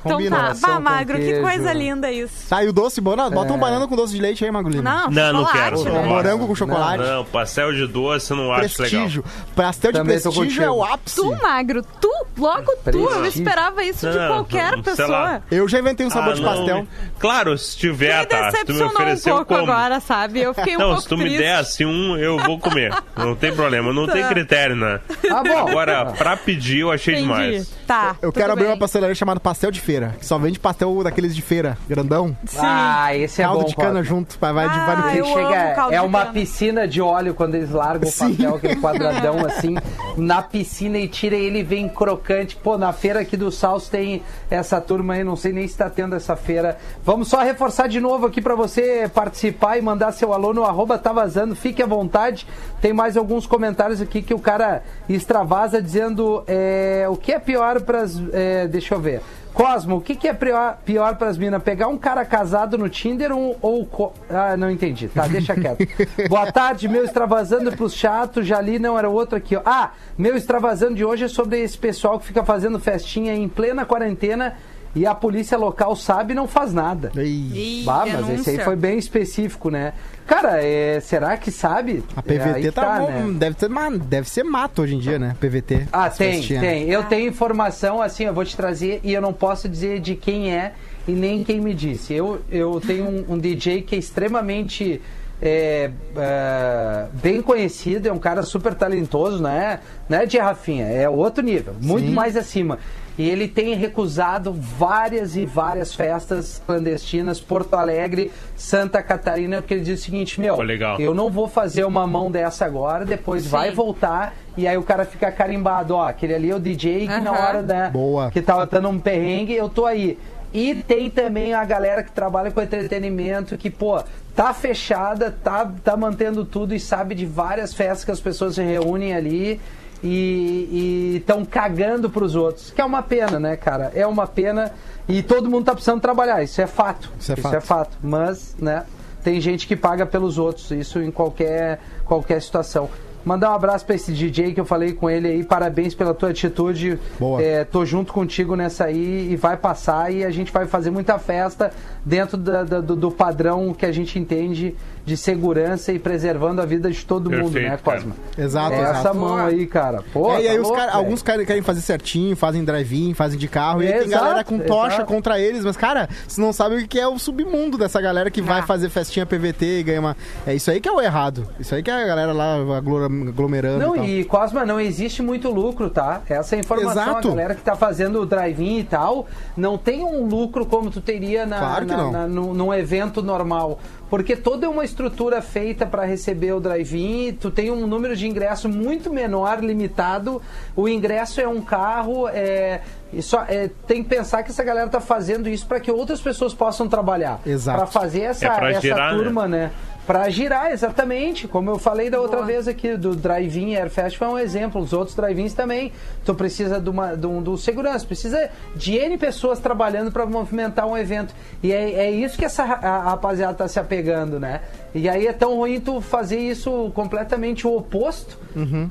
[0.06, 0.38] Então combina.
[0.38, 0.56] tá.
[0.62, 1.42] Bah, com Magro, que queijo.
[1.42, 2.48] coisa linda isso.
[2.50, 3.56] Tá, e o doce, bora, bota É.
[3.56, 4.82] um banana com doce de leite aí, Magulino.
[4.84, 5.84] Não, Não, não chocolate, quero.
[5.84, 5.92] né?
[6.02, 6.06] Não.
[6.08, 7.04] Morango com chocolate.
[7.04, 9.00] Não, pastel de doce eu não acho legal.
[9.02, 9.24] prestígio.
[9.56, 10.94] Pastel de Também tô prestígio é o contigo.
[10.94, 11.16] ápice.
[11.16, 12.90] Tu, Magro, tu, logo tu.
[12.98, 13.26] Eu Prestígio.
[13.28, 15.08] esperava isso de Não, qualquer sei pessoa.
[15.08, 15.42] lá.
[15.52, 16.88] Eu já inventei um sabor Ah, de não, pastel.
[17.20, 18.38] Claro, se tiver, Me tá.
[18.38, 19.72] Tu me decepcionou um ofereceu pouco como?
[19.72, 20.40] agora, sabe?
[20.42, 21.38] Eu fiquei um Não, pouco se tu me triste.
[21.40, 22.94] der assim um, eu vou comer.
[23.16, 23.92] Não tem problema.
[23.94, 24.30] Não tem Tá.
[24.30, 25.00] critério, né?
[25.28, 25.68] Tá bom.
[25.68, 27.28] Agora, pra pedir, eu achei Entendi.
[27.28, 27.74] demais.
[27.86, 28.16] Tá.
[28.22, 28.74] Eu tudo quero abrir bem.
[28.74, 32.36] uma pastelaria chamada Pastel de Feira, que só vende pastel daqueles de feira, grandão.
[32.46, 32.58] Sim.
[32.62, 35.20] Ah, esse é caldo bom, de cana junto, vai, vai, vai no Ah, queijo.
[35.20, 36.34] eu Chega, amo caldo é de uma cana.
[36.34, 38.26] piscina de óleo quando eles largam Sim.
[38.26, 39.76] o papel, aquele quadradão assim,
[40.18, 42.58] na piscina e tira ele vem crocante.
[42.58, 44.22] Pô, na feira aqui do Salso tem
[44.52, 46.78] essa turma aí, não sei nem se tá tendo essa feira.
[47.02, 50.98] Vamos só reforçar de novo aqui pra você participar e mandar seu alô no arroba
[50.98, 52.46] tá vazando, fique à vontade.
[52.82, 57.82] Tem mais alguns comentários aqui que o cara extravasa dizendo é, o que é pior
[57.82, 58.22] pras.
[58.32, 59.22] É, deixa eu ver.
[59.58, 61.64] Cosmo, o que, que é pior, pior para as minas?
[61.64, 64.14] Pegar um cara casado no Tinder ou.
[64.30, 65.08] ah, não entendi.
[65.08, 65.80] Tá, deixa quieto.
[66.30, 68.46] Boa tarde, meu extravasando pros chatos.
[68.46, 69.56] Já li, não era outro aqui.
[69.56, 69.62] ó.
[69.66, 73.84] Ah, meu extravasando de hoje é sobre esse pessoal que fica fazendo festinha em plena
[73.84, 74.56] quarentena
[74.98, 77.12] e a polícia local sabe e não faz nada.
[77.16, 78.64] Ei, Bah, mas esse aí denúncia.
[78.64, 79.94] foi bem específico, né?
[80.26, 82.04] Cara, é, será que sabe?
[82.16, 83.36] A É, PVT que tá, bom, né?
[83.40, 83.70] deve, ser,
[84.00, 85.36] deve ser mato hoje em dia, né?
[85.40, 85.88] PVT.
[85.92, 86.62] Ah, tem, festinhas.
[86.62, 86.90] tem.
[86.90, 90.52] Eu tenho informação, assim, eu vou te trazer e eu não posso dizer de quem
[90.54, 90.74] é
[91.08, 92.14] e nem quem me disse.
[92.14, 95.02] Eu, eu tenho um, um DJ que é extremamente
[95.42, 99.80] é, é, bem conhecido, é um cara super talentoso, não é,
[100.10, 102.14] não é de Rafinha, é outro nível, muito Sim.
[102.14, 102.80] mais acima.
[103.18, 109.84] E ele tem recusado várias e várias festas clandestinas, Porto Alegre, Santa Catarina, porque ele
[109.84, 111.00] diz o seguinte, meu, legal.
[111.00, 113.50] eu não vou fazer uma mão dessa agora, depois Sim.
[113.50, 117.20] vai voltar e aí o cara fica carimbado, ó, aquele ali é o DJ que
[117.20, 118.30] na hora da Boa.
[118.30, 120.18] que tava dando um perrengue, eu tô aí.
[120.54, 124.02] E tem também a galera que trabalha com entretenimento que, pô,
[124.36, 128.64] tá fechada, tá, tá mantendo tudo e sabe de várias festas que as pessoas se
[128.64, 129.60] reúnem ali
[130.04, 132.72] e estão cagando pros outros.
[132.72, 133.92] Que é uma pena, né, cara?
[133.96, 134.72] É uma pena
[135.08, 137.12] e todo mundo tá precisando trabalhar, isso é fato.
[137.20, 137.56] Isso é isso fato.
[137.56, 137.98] é fato.
[138.04, 138.84] Mas, né,
[139.24, 142.90] tem gente que paga pelos outros, isso em qualquer, qualquer situação.
[143.26, 146.30] Mandar um abraço pra esse DJ que eu falei com ele aí, parabéns pela tua
[146.30, 146.98] atitude.
[147.20, 147.42] Boa.
[147.42, 151.20] É, tô junto contigo nessa aí e vai passar e a gente vai fazer muita
[151.20, 151.72] festa
[152.06, 154.74] dentro da- da- do, do padrão que a gente entende
[155.08, 157.98] de segurança e preservando a vida de todo mundo, Perfeito, né, cara.
[157.98, 158.16] Cosma?
[158.38, 158.98] Exato, É exato.
[159.00, 160.04] essa mão aí, cara.
[160.12, 163.14] Pô, É, e tá aí os louco, cara- alguns caras querem fazer certinho, fazem drive-in,
[163.14, 165.06] fazem de carro, e aí É, tem galera exato, com tocha exato.
[165.06, 168.42] contra eles, mas cara, você não sabe o que é o submundo dessa galera que
[168.42, 168.64] vai Ah.
[168.64, 170.18] fazer festinha PVT e ganha uma.
[170.46, 171.48] É isso aí que é o errado.
[171.58, 173.80] Isso aí que é a galera lá aglo- aglomerando.
[173.80, 174.08] Não, e tal.
[174.10, 176.22] e Cosma, não existe muito lucro, tá?
[176.28, 177.28] Essa é a informação, Exato.
[177.30, 181.00] a galera que tá fazendo o drive-in e tal, não tem um lucro como tu
[181.00, 182.12] teria na, Claro que na- não.
[182.12, 183.80] na- num, num evento normal.
[184.10, 188.70] Porque toda uma estrutura feita para receber o drive-in, tu tem um número de ingresso
[188.70, 190.42] muito menor, limitado.
[190.76, 192.82] O ingresso é um carro, é,
[193.20, 196.54] só, é, tem que pensar que essa galera tá fazendo isso para que outras pessoas
[196.54, 197.42] possam trabalhar.
[197.46, 197.78] Exato.
[197.78, 199.24] Para fazer essa, É essa girar, né?
[199.24, 199.72] turma, né?
[200.08, 201.50] Pra girar, exatamente.
[201.50, 202.48] Como eu falei da outra Boa.
[202.48, 204.80] vez aqui, do Drive-In Air Festival é um exemplo.
[204.82, 205.92] Os outros drive-ins também.
[206.24, 210.88] Tu precisa de, uma, de, um, do segurança, precisa de N pessoas trabalhando para movimentar
[210.88, 211.36] um evento.
[211.62, 214.62] E é, é isso que essa ra- a rapaziada tá se apegando, né?
[214.96, 218.38] E aí é tão ruim tu fazer isso completamente o oposto.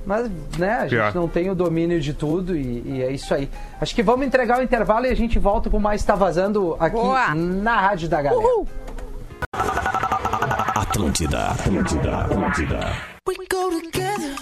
[0.04, 1.14] Mas, né, a gente Pior.
[1.14, 3.48] não tem o domínio de tudo e, e é isso aí.
[3.80, 6.94] Acho que vamos entregar o intervalo e a gente volta com mais Tá Vazando aqui
[6.96, 7.34] Boa.
[7.34, 8.46] na Rádio da Galera.
[8.46, 8.68] Uhul.
[10.76, 12.80] Atlântida, Atlântida, Atlântida.
[13.26, 14.36] We go together.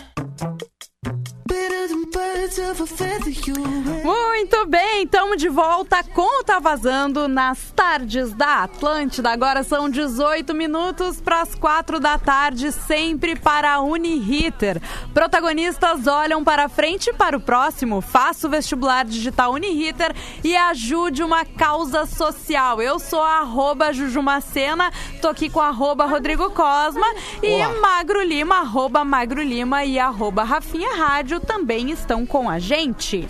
[4.05, 9.31] Muito bem, estamos de volta com o Tá Vazando nas tardes da Atlântida.
[9.31, 14.81] Agora são 18 minutos para as 4 da tarde, sempre para a Uniriter.
[15.13, 18.01] Protagonistas olham para frente e para o próximo.
[18.01, 22.81] Faça o vestibular digital Uniriter e ajude uma causa social.
[22.81, 27.07] Eu sou a arroba Jujumacena, tô aqui com a arroba Rodrigo Cosma
[27.43, 33.27] e Magro Lima, arroba Magro Lima e arroba Rafinha Rádio também estão com a gente.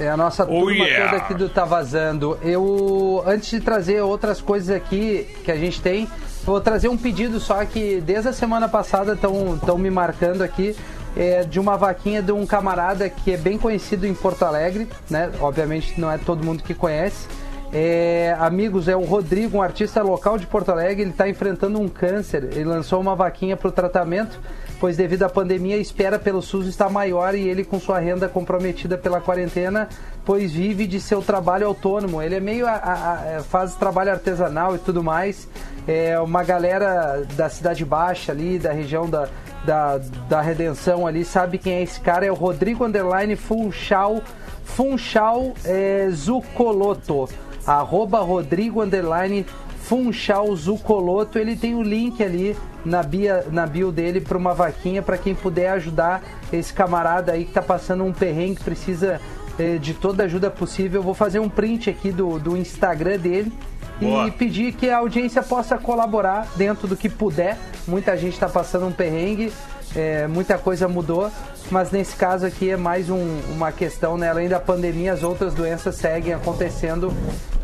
[0.00, 1.10] É a nossa Oh, turma yeah.
[1.10, 2.38] toda aqui do Tá Vazando.
[2.42, 6.08] Eu, antes de trazer outras coisas aqui que a gente tem,
[6.44, 10.74] vou trazer um pedido só que desde a semana passada estão me marcando aqui.
[11.16, 15.30] é, de uma vaquinha de um camarada que é bem conhecido em Porto Alegre, né?
[15.40, 17.26] Obviamente não é todo mundo que conhece.
[17.72, 21.88] É, amigos, é o Rodrigo, um artista local de Porto Alegre, ele está enfrentando um
[21.88, 22.44] câncer.
[22.52, 24.38] Ele lançou uma vaquinha para o tratamento,
[24.80, 28.28] pois devido à pandemia a espera pelo SUS está maior e ele com sua renda
[28.28, 29.88] comprometida pela quarentena,
[30.24, 32.22] pois vive de seu trabalho autônomo.
[32.22, 35.48] Ele é meio a- a- a- faz trabalho artesanal e tudo mais.
[35.86, 39.28] É uma galera da Cidade Baixa ali, da região da,
[39.64, 39.98] da,
[40.28, 42.26] da Redenção ali, sabe quem é esse cara?
[42.26, 44.20] É o Rodrigo Underline Funchal
[44.64, 47.28] Funchal é, Zucoloto.
[47.66, 49.44] Arroba Rodrigo Underline
[49.88, 51.38] Funchal Zucoloto.
[51.38, 55.34] Ele tem o link ali na, bia, na bio dele para uma vaquinha para quem
[55.34, 56.22] puder ajudar
[56.52, 59.18] esse camarada aí que tá passando um perrengue, precisa
[59.58, 61.00] eh, de toda ajuda possível.
[61.00, 63.50] Eu vou fazer um print aqui do, do Instagram dele
[63.98, 64.26] Boa.
[64.28, 67.56] e pedir que a audiência possa colaborar dentro do que puder.
[67.86, 69.50] Muita gente está passando um perrengue,
[69.96, 71.30] eh, muita coisa mudou,
[71.70, 74.28] mas nesse caso aqui é mais um- uma questão, né?
[74.28, 77.10] Além da pandemia, as outras doenças seguem acontecendo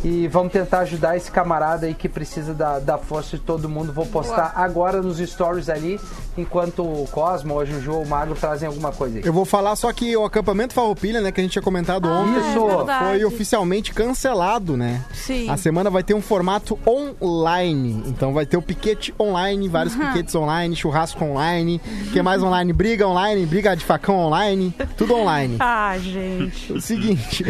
[0.05, 3.91] e vamos tentar ajudar esse camarada aí que precisa da, da força de todo mundo.
[3.91, 5.99] Vou postar agora nos stories ali,
[6.37, 9.25] enquanto o Cosmo, a Juju ou o Magro trazem alguma coisa aí.
[9.25, 12.39] Eu vou falar só que o acampamento Farroupilha, né, que a gente tinha comentado ontem,
[12.39, 12.91] Isso.
[12.91, 15.03] é foi oficialmente cancelado, né?
[15.15, 15.49] Sim.
[15.49, 18.03] A semana vai ter um formato online.
[18.07, 21.81] Então vai ter o piquete online, vários piquetes online, churrasco online.
[22.09, 22.75] O que mais online?
[22.75, 25.57] Briga online, briga de facão online, tudo online.
[25.61, 26.75] Ah, gente.
[26.75, 27.43] O seguinte,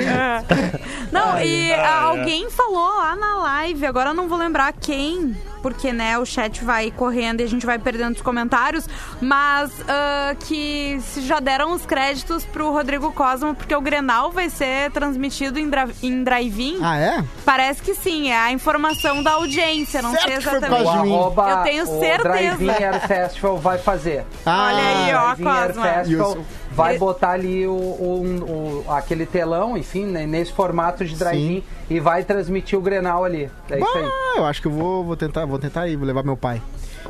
[1.11, 2.19] Não, e ai, ah, ai.
[2.19, 6.62] alguém falou lá na live, agora eu não vou lembrar quem, porque né, o chat
[6.62, 8.87] vai correndo e a gente vai perdendo os comentários,
[9.19, 14.51] mas ah, que se já deram os créditos pro Rodrigo Cosmo, porque o Grenal vai
[14.51, 15.71] ser transmitido em,
[16.03, 16.79] em drive-in.
[16.83, 17.25] ah é?
[17.47, 20.83] Parece que sim, é a informação da audiência, não Certo sei foi exatamente.
[21.07, 21.15] mim.
[21.15, 22.29] arroba, Eu tenho o certeza.
[22.29, 24.25] Drive-In Air Festival vai fazer.
[24.47, 25.37] Ah, Olha aí, ó.
[25.37, 25.83] Cosma.
[25.95, 26.39] Festival
[26.73, 31.99] vai botar ali o, o- o- aquele telão, enfim, né, nesse formato de drive-in e
[32.01, 33.49] vai transmitir o Grenal ali.
[33.71, 34.05] É isso aí.
[34.05, 36.61] Ah, eu acho que eu vou, vou tentar, vou tentar ir, vou levar meu pai.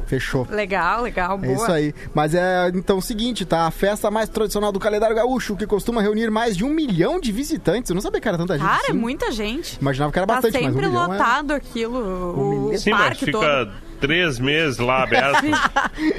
[0.07, 0.47] Fechou.
[0.51, 1.53] Legal, legal, boa.
[1.53, 1.95] É isso aí.
[2.12, 3.66] Mas é então o seguinte, tá?
[3.66, 7.30] A festa mais tradicional do calendário gaúcho, que costuma reunir mais de um milhão de
[7.30, 7.90] visitantes.
[7.90, 8.66] Eu não sabia que era tanta gente.
[8.66, 8.99] Cara, é assim.
[8.99, 9.78] muita gente.
[9.80, 12.90] Imaginava que era Tá bastante, mas um sempre milhão é- lotado aquilo, o, o Sim,
[12.90, 13.72] mas parque fica todo.
[14.07, 15.44] Três meses lá aberto.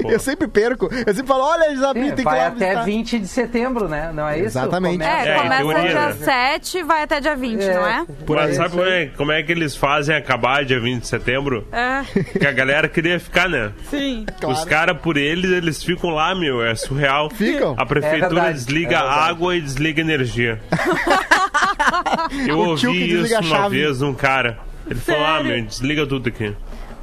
[0.08, 0.86] Eu sempre perco.
[0.92, 2.84] Eu sempre falo, olha, Isabel, É, tem que ir vai lá até visitar.
[2.84, 4.10] 20 de setembro, né?
[4.12, 4.46] Não é isso?
[4.58, 4.98] Exatamente.
[4.98, 6.12] Começa- É, É, começa teoria, dia né?
[6.12, 7.74] 7 e vai até dia 20, É.
[7.74, 8.06] não é?
[8.26, 8.36] Por.
[8.36, 11.66] Mas sabe como é, como é que eles fazem acabar dia 20 de setembro?
[11.72, 12.02] É,
[12.38, 13.70] Que a galera queria ficar, né?
[13.90, 14.26] sim.
[14.40, 14.56] Claro.
[14.56, 16.64] Os caras, por eles, eles ficam lá, meu.
[16.64, 17.30] É surreal.
[17.30, 17.74] Ficam?
[17.78, 20.60] A prefeitura É desliga é água e desliga energia.
[22.46, 24.58] Eu que ouvi isso uma vez um cara.
[24.88, 25.46] Ele falou, ah, Sério?
[25.56, 26.54] meu, desliga tudo aqui.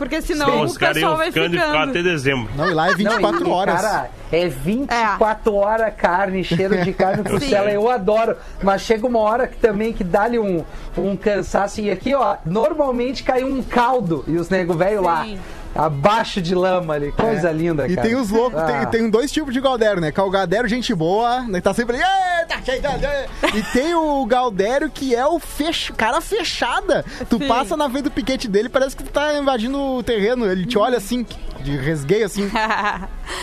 [0.03, 1.89] Porque senão o os caras pessoal vai ficando e ficar ficando.
[1.89, 2.49] até dezembro.
[2.55, 3.81] Não, e lá é Não, 24 e- e, horas.
[3.81, 7.71] Cara, é 24 horas carne, cheiro de carne costela.
[7.71, 8.35] Eu adoro.
[8.61, 10.63] Mas chega uma hora que também que dá-lhe um,
[10.97, 11.81] um cansaço.
[11.81, 14.23] E aqui, ó, normalmente cai um caldo.
[14.27, 15.39] E os nego velho lá, Sim.
[15.75, 17.11] Abaixo de lama ali.
[17.11, 17.91] Coisa linda, É.
[17.91, 18.07] E cara.
[18.07, 18.65] tem os loucos, Ah.
[18.85, 20.11] tem, tem dois tipos de Galdério, né?
[20.11, 21.61] Que é o Galdério gente boa, né?
[21.61, 25.91] Tá sempre ali, "Ê, tá tá cheio." E tem o Galdério que é o fech...
[25.93, 27.03] cara fechada.
[27.29, 27.47] Tu Sim.
[27.47, 30.45] passa na frente do piquete dele, parece que tu tá invadindo o terreno.
[30.45, 31.25] Ele te olha assim,
[31.63, 32.49] de resgueio assim.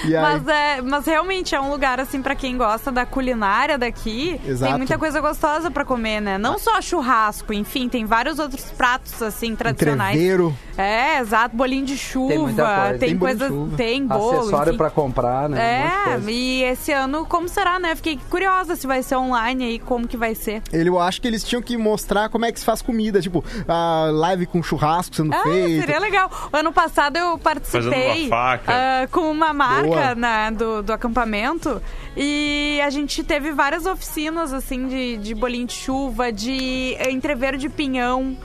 [0.04, 0.22] E aí?
[0.22, 4.40] Mas, é, mas realmente é um lugar, assim, pra quem gosta da culinária daqui.
[4.46, 4.70] Exato.
[4.70, 6.38] Tem muita coisa gostosa pra comer, né?
[6.38, 10.14] Não só churrasco, enfim, tem vários outros pratos, assim, tradicionais.
[10.16, 10.56] Entreveiro.
[10.78, 12.28] É, exato, bolinho de chuva.
[12.28, 12.98] Tem muita coisa.
[12.98, 13.76] Tem, Tem chuva.
[13.76, 14.38] tem bolo.
[14.40, 15.58] Acessório pra comprar, né?
[15.58, 16.30] Um É, coisa.
[16.30, 17.94] e esse ano, como será, né?
[17.94, 20.62] Fiquei curiosa se vai ser online aí, como que vai ser.
[20.72, 23.44] Ele, eu acho que eles tinham que mostrar como é que se faz comida, tipo,
[23.68, 25.80] a live com churrasco sendo Ah, feito.
[25.80, 26.30] seria legal.
[26.52, 28.72] Ano passado eu participei Uma faca.
[28.72, 31.80] ah, com uma marca na- do, do acampamento
[32.16, 37.68] e a gente teve várias oficinas, assim, de, de bolinho de chuva, de entreveiro de
[37.68, 38.36] pinhão.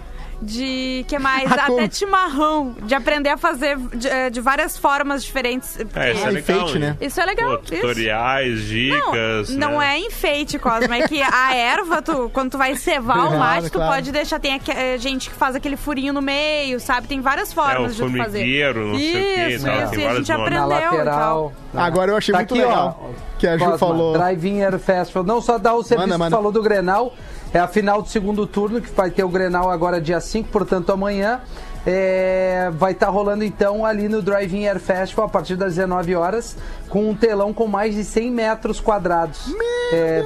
[0.42, 1.50] De que mais?
[1.50, 1.80] Como?
[1.80, 2.76] Até chimarrão.
[2.84, 5.78] De aprender a fazer de, eh, de várias formas diferentes.
[5.96, 6.58] É, isso é Ah, legal.
[6.58, 6.98] enfeite, né?
[7.00, 7.58] Isso é legal.
[7.58, 7.74] Pô, isso.
[7.82, 9.50] tutoriais, dicas.
[9.50, 9.96] Não, não né?
[9.96, 10.94] é enfeite, Cosmo.
[10.94, 13.94] É que a erva, tu, quando tu vai cevar o Claro, mate, tu claro.
[13.94, 14.40] pode deixar.
[14.40, 17.08] Tem aque- eh, gente que faz aquele furinho no meio, sabe?
[17.08, 18.74] Tem várias É, o formas de tu fazer.
[18.76, 19.76] não sei o que Isso, tal.
[19.84, 19.96] isso.
[20.00, 20.28] E a gente nomes.
[20.28, 21.54] Na aprendeu e lateral.
[21.74, 21.82] tal.
[21.82, 24.14] Agora eu achei Tá muito aqui, legal ó, que a Ju Cosma, falou.
[24.14, 25.24] Drive-In Air Festival.
[25.24, 26.36] Não só dá o serviço que manda.
[26.36, 27.14] falou do Grenal.
[27.56, 30.92] É a final do segundo turno, que vai ter o Grenal agora dia 5, portanto
[30.92, 31.40] amanhã.
[31.88, 36.58] É, vai estar rolando então ali no Drive-In Air Festival a partir das 19 horas,
[36.90, 39.56] com um telão com mais de 100 metros quadrados.
[39.94, 40.26] É,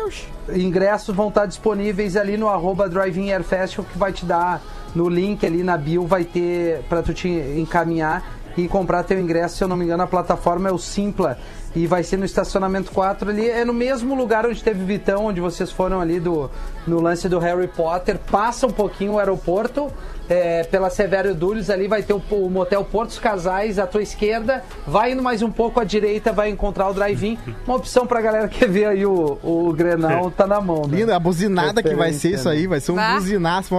[0.55, 4.59] ingressos vão estar disponíveis ali no arroba Drive-In Air Festival, que vai te dar
[4.95, 8.23] no link ali na bio, vai ter para tu te encaminhar
[8.57, 9.57] e comprar teu ingresso.
[9.57, 11.37] Se eu não me engano, a plataforma é o Simpla
[11.75, 13.49] e vai ser no estacionamento 4 ali.
[13.49, 16.49] É no mesmo lugar onde teve Vitão, onde vocês foram ali do,
[16.87, 18.17] no lance do Harry Potter.
[18.31, 19.91] Passa um pouquinho o aeroporto.
[20.29, 24.63] é, pela Severo Dulles ali vai ter o, o motel Portos Casais à tua esquerda.
[24.85, 27.37] Vai indo mais um pouco à direita, vai encontrar o drive-in.
[27.65, 30.83] Uma opção pra galera que vê aí o, o Grenal, tá na mão.
[30.87, 30.97] Né?
[30.99, 33.15] Linda, a buzinada que vai ser isso aí, vai ser um Vai.
[33.15, 33.69] buzinaço.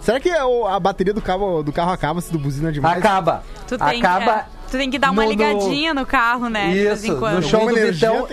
[0.00, 2.98] Será que o- a bateria do carro, do carro acaba se do buzina demais?
[2.98, 3.42] Acaba.
[3.66, 4.46] Tu tem, Acaba.
[4.76, 6.68] É, tu tem que dar uma no- no- ligadinha no carro, né?
[6.68, 7.36] de vez em Isso, quando.
[7.36, 8.28] no show do energia Vitão.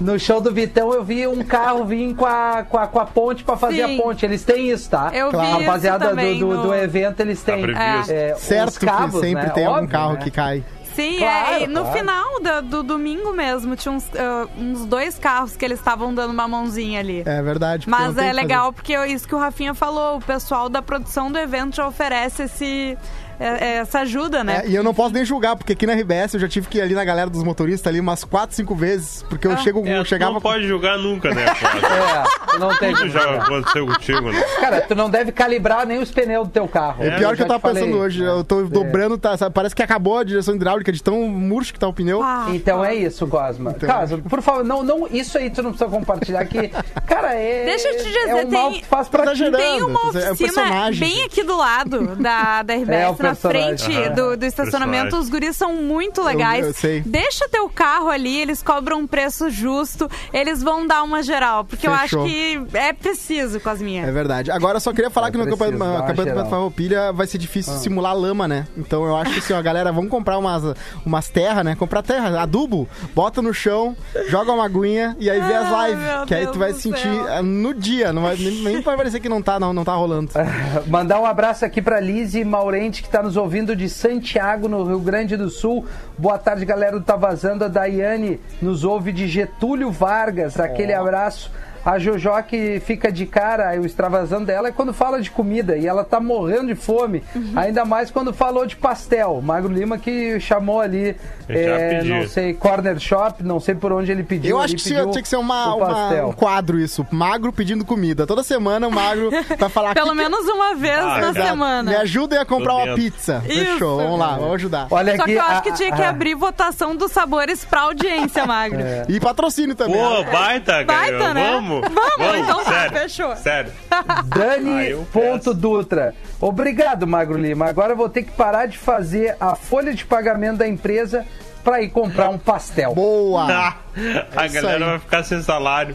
[0.00, 3.04] No show do Vitão eu vi um carro vir com a, com a, com a
[3.06, 3.98] ponte pra fazer Sim.
[3.98, 4.24] a ponte.
[4.24, 5.10] Eles têm isso, tá?
[5.14, 7.60] Eu vi A isso rapaziada do, do, no- do evento, eles têm.
[7.60, 8.12] Tá previsto.
[8.12, 9.50] é, Certo os cabos, que sempre né?
[9.50, 10.20] tem algum Óbvio, carro né?
[10.22, 10.64] que cai.
[10.94, 11.98] Sim, Claro, é, e no claro.
[11.98, 16.32] final da- do, domingo mesmo, tinha uns, ah, uns dois carros que eles estavam dando
[16.32, 17.22] uma mãozinha ali.
[17.24, 17.88] É verdade.
[17.88, 21.38] Mas é legal porque é isso que o Rafinha falou, o pessoal da produção do
[21.38, 22.98] evento já oferece esse, é-
[23.38, 24.62] essa ajuda, né?
[24.64, 26.78] É, e eu não posso nem julgar, porque aqui na RBS eu já tive que
[26.78, 29.56] ir ali na galera dos motoristas ali umas 4, 5 vezes, porque eu Ah.
[29.58, 31.44] chego, É, eu chegava não com- pode julgar nunca, né?
[32.54, 32.94] É, não tem.
[32.94, 34.40] Tudo já aconteceu contigo, né?
[34.60, 37.02] Cara, tu não deve calibrar nem os pneus do teu carro.
[37.02, 37.82] É pior que eu tava falei.
[37.84, 41.22] pensando hoje, eu tô dobrando, tá, sabe, parece que acabou a direção hidráulica de tão
[41.28, 42.22] murcho que tá o pneu.
[42.22, 43.72] Ah, Então é isso, Cosma.
[43.76, 46.68] Então- Cosma, por favor, não, não, isso aí tu não precisa compartilhar que,
[47.06, 47.64] cara, é.
[47.64, 49.56] Deixa eu te dizer, é mal tem- que tu faz pra Tá gerando.
[49.56, 51.26] Tem uma é oficina personagem, bem gente.
[51.26, 54.14] aqui do lado da, da É, RBS, na frente Aham.
[54.14, 55.16] do, do estacionamento.
[55.16, 56.66] Os guris são muito legais.
[56.66, 57.00] eu sei.
[57.00, 61.64] Deixa teu carro ali, eles cobram um preço justo, eles vão dar uma geral.
[61.64, 62.22] Porque eu Fechou.
[62.24, 64.06] acho que é preciso, Cosminha.
[64.06, 64.50] É verdade.
[64.50, 66.46] Agora eu só queria falar É que no preciso, campeonato, geral.
[66.50, 68.66] Farroupilha vai ser difícil simular lama, né?
[68.76, 70.62] Então eu acho que assim, ó, galera, vamos comprar umas,
[71.04, 71.74] umas terras, né?
[71.74, 73.96] Comprar terra, adubo, bota no chão,
[74.28, 76.04] joga uma aguinha e aí vê as lives.
[76.04, 77.26] meu Que aí Deus tu vai sentir céu.
[77.28, 79.94] ah, no dia, não vai, nem, nem vai parecer que não tá, não, não tá
[79.94, 80.30] rolando.
[80.86, 84.98] Mandar um abraço aqui pra Lise Maurente, que tá nos ouvindo de Santiago, no Rio
[84.98, 85.84] Grande do Sul.
[86.16, 87.62] Boa tarde, galera do Tá Vazando.
[87.62, 90.58] A Daiane nos ouve de Getúlio Vargas.
[90.58, 91.52] Aquele abraço.
[91.84, 95.86] A Jojó que fica de cara, o extravasando dela é quando fala de comida e
[95.86, 97.22] ela tá morrendo de fome.
[97.34, 97.52] Uhum.
[97.56, 99.40] Ainda mais quando falou de pastel.
[99.42, 101.16] Magro Lima que chamou ali,
[101.48, 104.56] já é, não sei, Corner Shop, não sei por onde ele pediu.
[104.56, 107.06] Eu acho que tinha que ser uma, uma- um quadro isso.
[107.10, 108.26] Magro pedindo comida.
[108.26, 111.46] Toda semana o magro vai falar Pelo "Que- menos uma vez Ah, na cara.
[111.48, 111.90] semana.
[111.90, 113.42] Me ajudem a comprar uma pizza.
[113.48, 113.72] Isso.
[113.72, 114.86] Fechou, vamos lá, vamos ajudar.
[114.90, 117.64] Olha Só aqui, que eu acho a- que tinha que a- abrir votação dos sabores
[117.64, 118.78] pra audiência, Magro.
[119.08, 119.96] E patrocínio também.
[119.96, 120.84] Pô, baita, cara.
[120.84, 121.50] Baita, né?
[121.52, 121.71] Vamos.
[121.80, 123.36] Vamos, então tá, sério, fechou.
[123.36, 123.72] Sério.
[123.90, 125.54] Ah, Dani eu ponto peço.
[125.54, 126.14] Dutra.
[126.40, 127.66] Obrigado, Magro Lima.
[127.66, 131.24] Agora eu vou ter que parar de fazer a folha de pagamento da empresa
[131.62, 132.94] para ir comprar um pastel.
[132.94, 133.46] Boa.
[133.50, 133.76] Ah,
[134.36, 135.94] a isso galera vai ficar sem salário.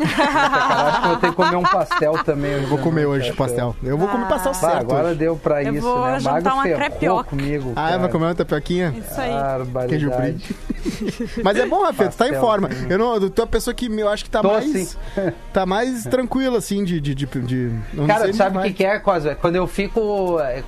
[0.00, 2.52] Acho que eu vou ter que comer um pastel também.
[2.52, 3.74] Eu Vou comer hoje pastel.
[3.82, 4.76] Eu vou comer pastel Bah, certo.
[4.76, 5.16] agora hoje.
[5.16, 6.16] deu pra Eu isso, vou né?
[6.16, 7.24] O jantar Magro uma ferrou crepioca.
[7.24, 7.72] comigo.
[7.74, 7.98] Ah, cara.
[7.98, 8.94] vai comer uma tapioquinha?
[8.96, 9.32] Isso aí.
[9.32, 9.88] Barbaridade.
[9.88, 10.56] Queijo brie.
[11.42, 12.68] Mas é bom, Rafa, tu tá em forma.
[12.88, 14.64] Eu não, tu é a pessoa que eu acho que tá Tô, mais.
[14.70, 14.88] sim.
[15.52, 17.00] Tá mais tranquilo, assim, de.
[17.00, 19.34] de, de, de- não Cara, sabe o que, que é, Cosma?
[19.34, 20.62] Quando eu fico eh,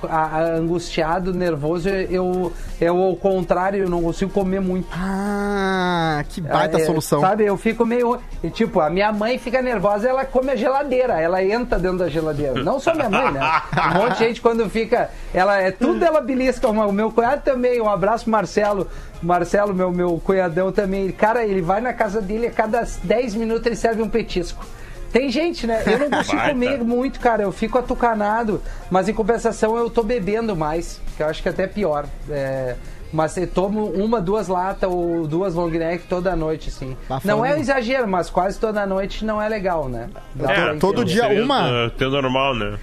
[0.57, 4.87] angustiado, nervoso, eu, eu, ao contrário, eu não consigo comer muito.
[4.93, 7.21] Ah, que baita É, solução.
[7.21, 8.19] Sabe, eu fico meio.
[8.43, 12.09] e, Tipo, a minha mãe fica nervosa, ela come a geladeira, ela entra dentro da
[12.09, 12.61] geladeira.
[12.63, 13.39] Não só minha mãe, né?
[13.91, 15.09] Um monte de gente quando fica.
[15.33, 16.67] Ela é tudo ela belisca.
[16.67, 17.81] O meu cunhado também.
[17.81, 18.87] Um abraço, Marcelo.
[19.21, 21.11] Marcelo, meu, meu cunhadão também.
[21.11, 24.65] Cara, ele vai na casa dele a cada 10 minutos ele serve um petisco.
[25.11, 25.83] Tem gente, né?
[25.85, 26.53] Eu não consigo Baita.
[26.53, 27.43] comer muito, cara.
[27.43, 28.61] Eu fico atucanado.
[28.89, 31.01] Mas em compensação eu tô bebendo mais.
[31.17, 32.05] Que eu acho que é até pior.
[32.29, 32.75] É,
[33.11, 36.95] mas eu tomo uma, duas latas ou duas long neck toda noite, assim.
[37.09, 40.07] Tá não é um exagero, mas quase toda noite não é legal, né?
[40.33, 41.87] Dá É, todo dia uma?
[41.87, 42.77] uh, Teu normal, né?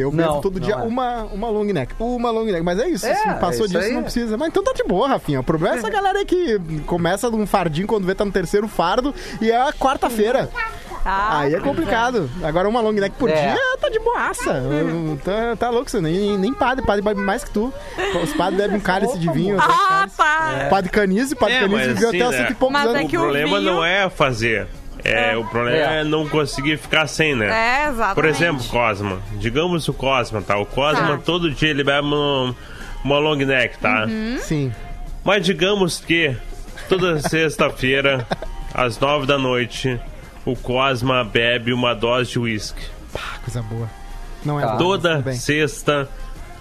[0.00, 0.76] Eu Não, bebo todo dia é.
[0.76, 1.94] uma, uma long neck.
[1.98, 2.62] Uma long neck.
[2.62, 4.02] Mas é isso, É, assim, passou isso disso, aí não é.
[4.04, 4.36] precisa.
[4.36, 5.40] Mas então tá de boa, Rafinha.
[5.40, 8.68] O problema é essa galera aí que começa num fardinho quando vê tá no terceiro
[8.68, 10.48] fardo e é a quarta-feira.
[11.04, 12.28] Ah, Aí é complicado.
[12.42, 13.52] Agora uma long neck por É.
[13.52, 14.62] dia tá de boaça.
[15.24, 17.72] Tá, tá louco, você nem, nem padre, padre bebe mais que tu.
[18.22, 19.56] Os padres bebem um cálice de vinho.
[19.56, 20.66] dois Ah, tá.
[20.68, 22.36] Padre Canize, padre É, Canize mas viveu assim, até né?
[22.38, 23.10] cento e poucos Mas é anos.
[23.10, 24.66] que O o problema vinho- não é fazer.
[25.04, 26.00] É, O problema É.
[26.00, 26.04] é.
[26.04, 27.46] não conseguir ficar sem, né?
[27.46, 28.14] É, exatamente.
[28.14, 29.18] Por exemplo, Cosma.
[29.38, 30.56] Digamos o Cosma, tá?
[30.58, 31.22] O Cosma, Tá.
[31.24, 32.54] todo dia ele bebe uma,
[33.04, 34.04] uma long neck, tá?
[34.08, 34.38] Uhum.
[34.40, 34.72] Sim.
[35.24, 36.34] Mas digamos que
[36.88, 38.26] toda sexta-feira,
[38.74, 40.00] às nove da noite,
[40.44, 42.82] o Cosma bebe uma dose de uísque.
[43.14, 43.88] Ah, coisa boa.
[44.44, 44.76] Não é Tá.
[44.76, 46.08] Toda sexta,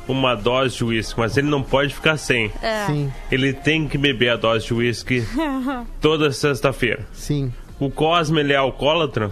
[0.07, 1.19] uma dose de uísque.
[1.19, 2.51] Mas ele não pode ficar sem.
[2.61, 2.85] É.
[2.87, 5.25] Sim, Ele tem que beber a dose de uísque
[6.01, 7.05] toda sexta-feira.
[7.13, 7.51] sim.
[7.79, 9.31] O Cosme, ele é alcoólatra?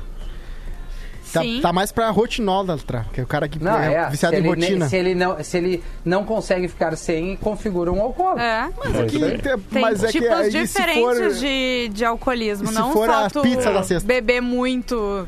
[1.34, 1.60] Tá, Sim.
[1.62, 4.10] tá mais pra rotinólatra, que é o cara que Não, é, é.
[4.10, 4.88] viciado se, em ele, rotina.
[4.88, 8.44] se, ele não, se ele não consegue ficar sem, configura um alcoólatra.
[8.44, 8.70] É.
[8.78, 9.38] Mas é que, aí.
[9.40, 12.68] Tem mas é que tipos aí, diferentes for, de, de alcoolismo.
[12.68, 14.08] se não for só a tu pizza da sexta?
[14.08, 15.28] beber muito.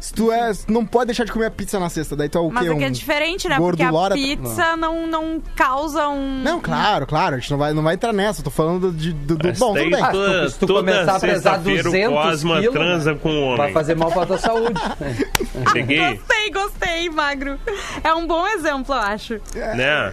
[0.00, 2.40] Se tu é, não pode deixar de comer a pizza na sexta, daí tu é
[2.40, 2.70] o Mas quê?
[2.72, 3.56] é que é Um diferente, né?
[3.56, 6.40] Porque a pizza não, não causa um.
[6.42, 9.36] Não, claro, claro, a gente não vai, não vai entrar nessa, tô falando de, do,
[9.36, 9.94] do- Mas bom, tudo bem.
[10.02, 13.12] Ah, se tu- se tu toda começar a pesar sexta-feira o 200 Cosma quilos, transa
[13.12, 13.18] né?
[13.22, 13.72] com um Vai homem.
[13.72, 14.80] fazer mal pra tua saúde.
[15.72, 17.58] Cheguei, Gostei, gostei, magro.
[18.04, 19.34] É um bom exemplo, eu acho.
[19.54, 20.12] né?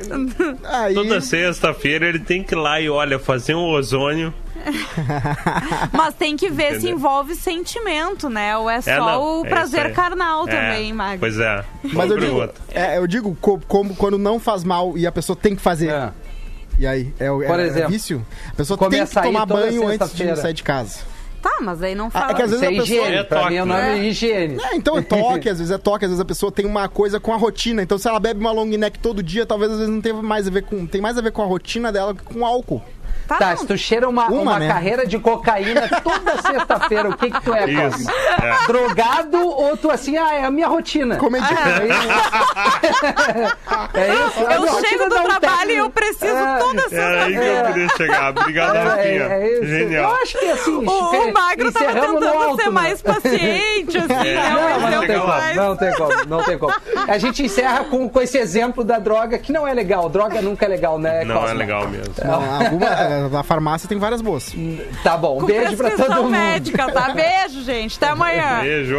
[0.64, 4.34] Aí, Toda sexta-feira ele tem que ir lá e, olha, fazer um ozônio.
[5.92, 6.96] Mas tem que ver se Entendeu?
[6.96, 8.58] envolve sentimento, né?
[8.58, 11.20] Ou é só É, não, o é prazer carnal É, também, magro.
[11.20, 11.64] Pois é.
[11.84, 15.12] mas eu Boa digo, é, eu digo co- como quando não faz mal e a
[15.12, 15.90] pessoa tem que fazer.
[15.90, 16.12] É.
[16.78, 17.14] E aí?
[17.20, 18.26] É, o- é, Por é exemplo, vício?
[18.52, 21.00] A pessoa tem que tomar banho antes de sair de casa.
[21.42, 22.32] Tá, mas aí não Ah, fala.
[22.32, 23.18] é que às vezes Isso é a pessoa- higiene.
[23.18, 24.08] É pra mim, o toque, nome é né?
[24.08, 24.58] higiene.
[24.64, 27.20] É, então é toque, às vezes é toque, às vezes a pessoa tem uma coisa
[27.20, 27.84] com a rotina.
[27.84, 30.48] Então, se ela bebe uma long neck todo dia, talvez às vezes não tenha mais
[30.48, 30.88] a ver com.
[30.88, 32.82] Tem mais a ver com a rotina dela que com álcool.
[33.28, 34.68] Tá, Tá, se tu cheira uma, Uma, uma né?
[34.68, 38.10] carreira de cocaína toda sexta-feira, o que que tu é, Isso.
[38.10, 38.68] É.
[38.68, 41.16] Drogado ou tu assim, ah, é a minha rotina.
[41.18, 41.54] Comediante.
[43.94, 44.46] É isso?
[44.48, 45.72] A Eu minha chego do trabalho técnico.
[45.72, 46.58] e eu preciso É.
[46.60, 47.68] toda Era aí que sexta-feira.
[47.68, 48.30] eu queria chegar.
[48.30, 49.24] Obrigado, É, Rafinha.
[49.24, 49.64] é isso.
[49.64, 50.16] Eu Genial.
[50.22, 52.70] acho que assim, O, o Magro tava tentando alto, ser né?
[52.70, 54.50] mais paciente, assim, né?
[54.50, 55.56] Não, não tem como, mais.
[55.56, 56.74] não tem como, não tem como.
[57.08, 60.10] A gente encerra com, com esse exemplo da droga, que não é legal.
[60.10, 62.14] Droga nunca é legal, né, Não é legal mesmo.
[62.24, 62.86] Não, alguma,
[63.30, 64.54] na farmácia tem várias boas.
[65.04, 66.30] Tá bom, Com beijo pra todo mundo.
[66.32, 67.10] médica, tá?
[67.14, 67.98] Beijo, gente.
[67.98, 68.62] Até amanhã.
[68.62, 68.98] Beijo.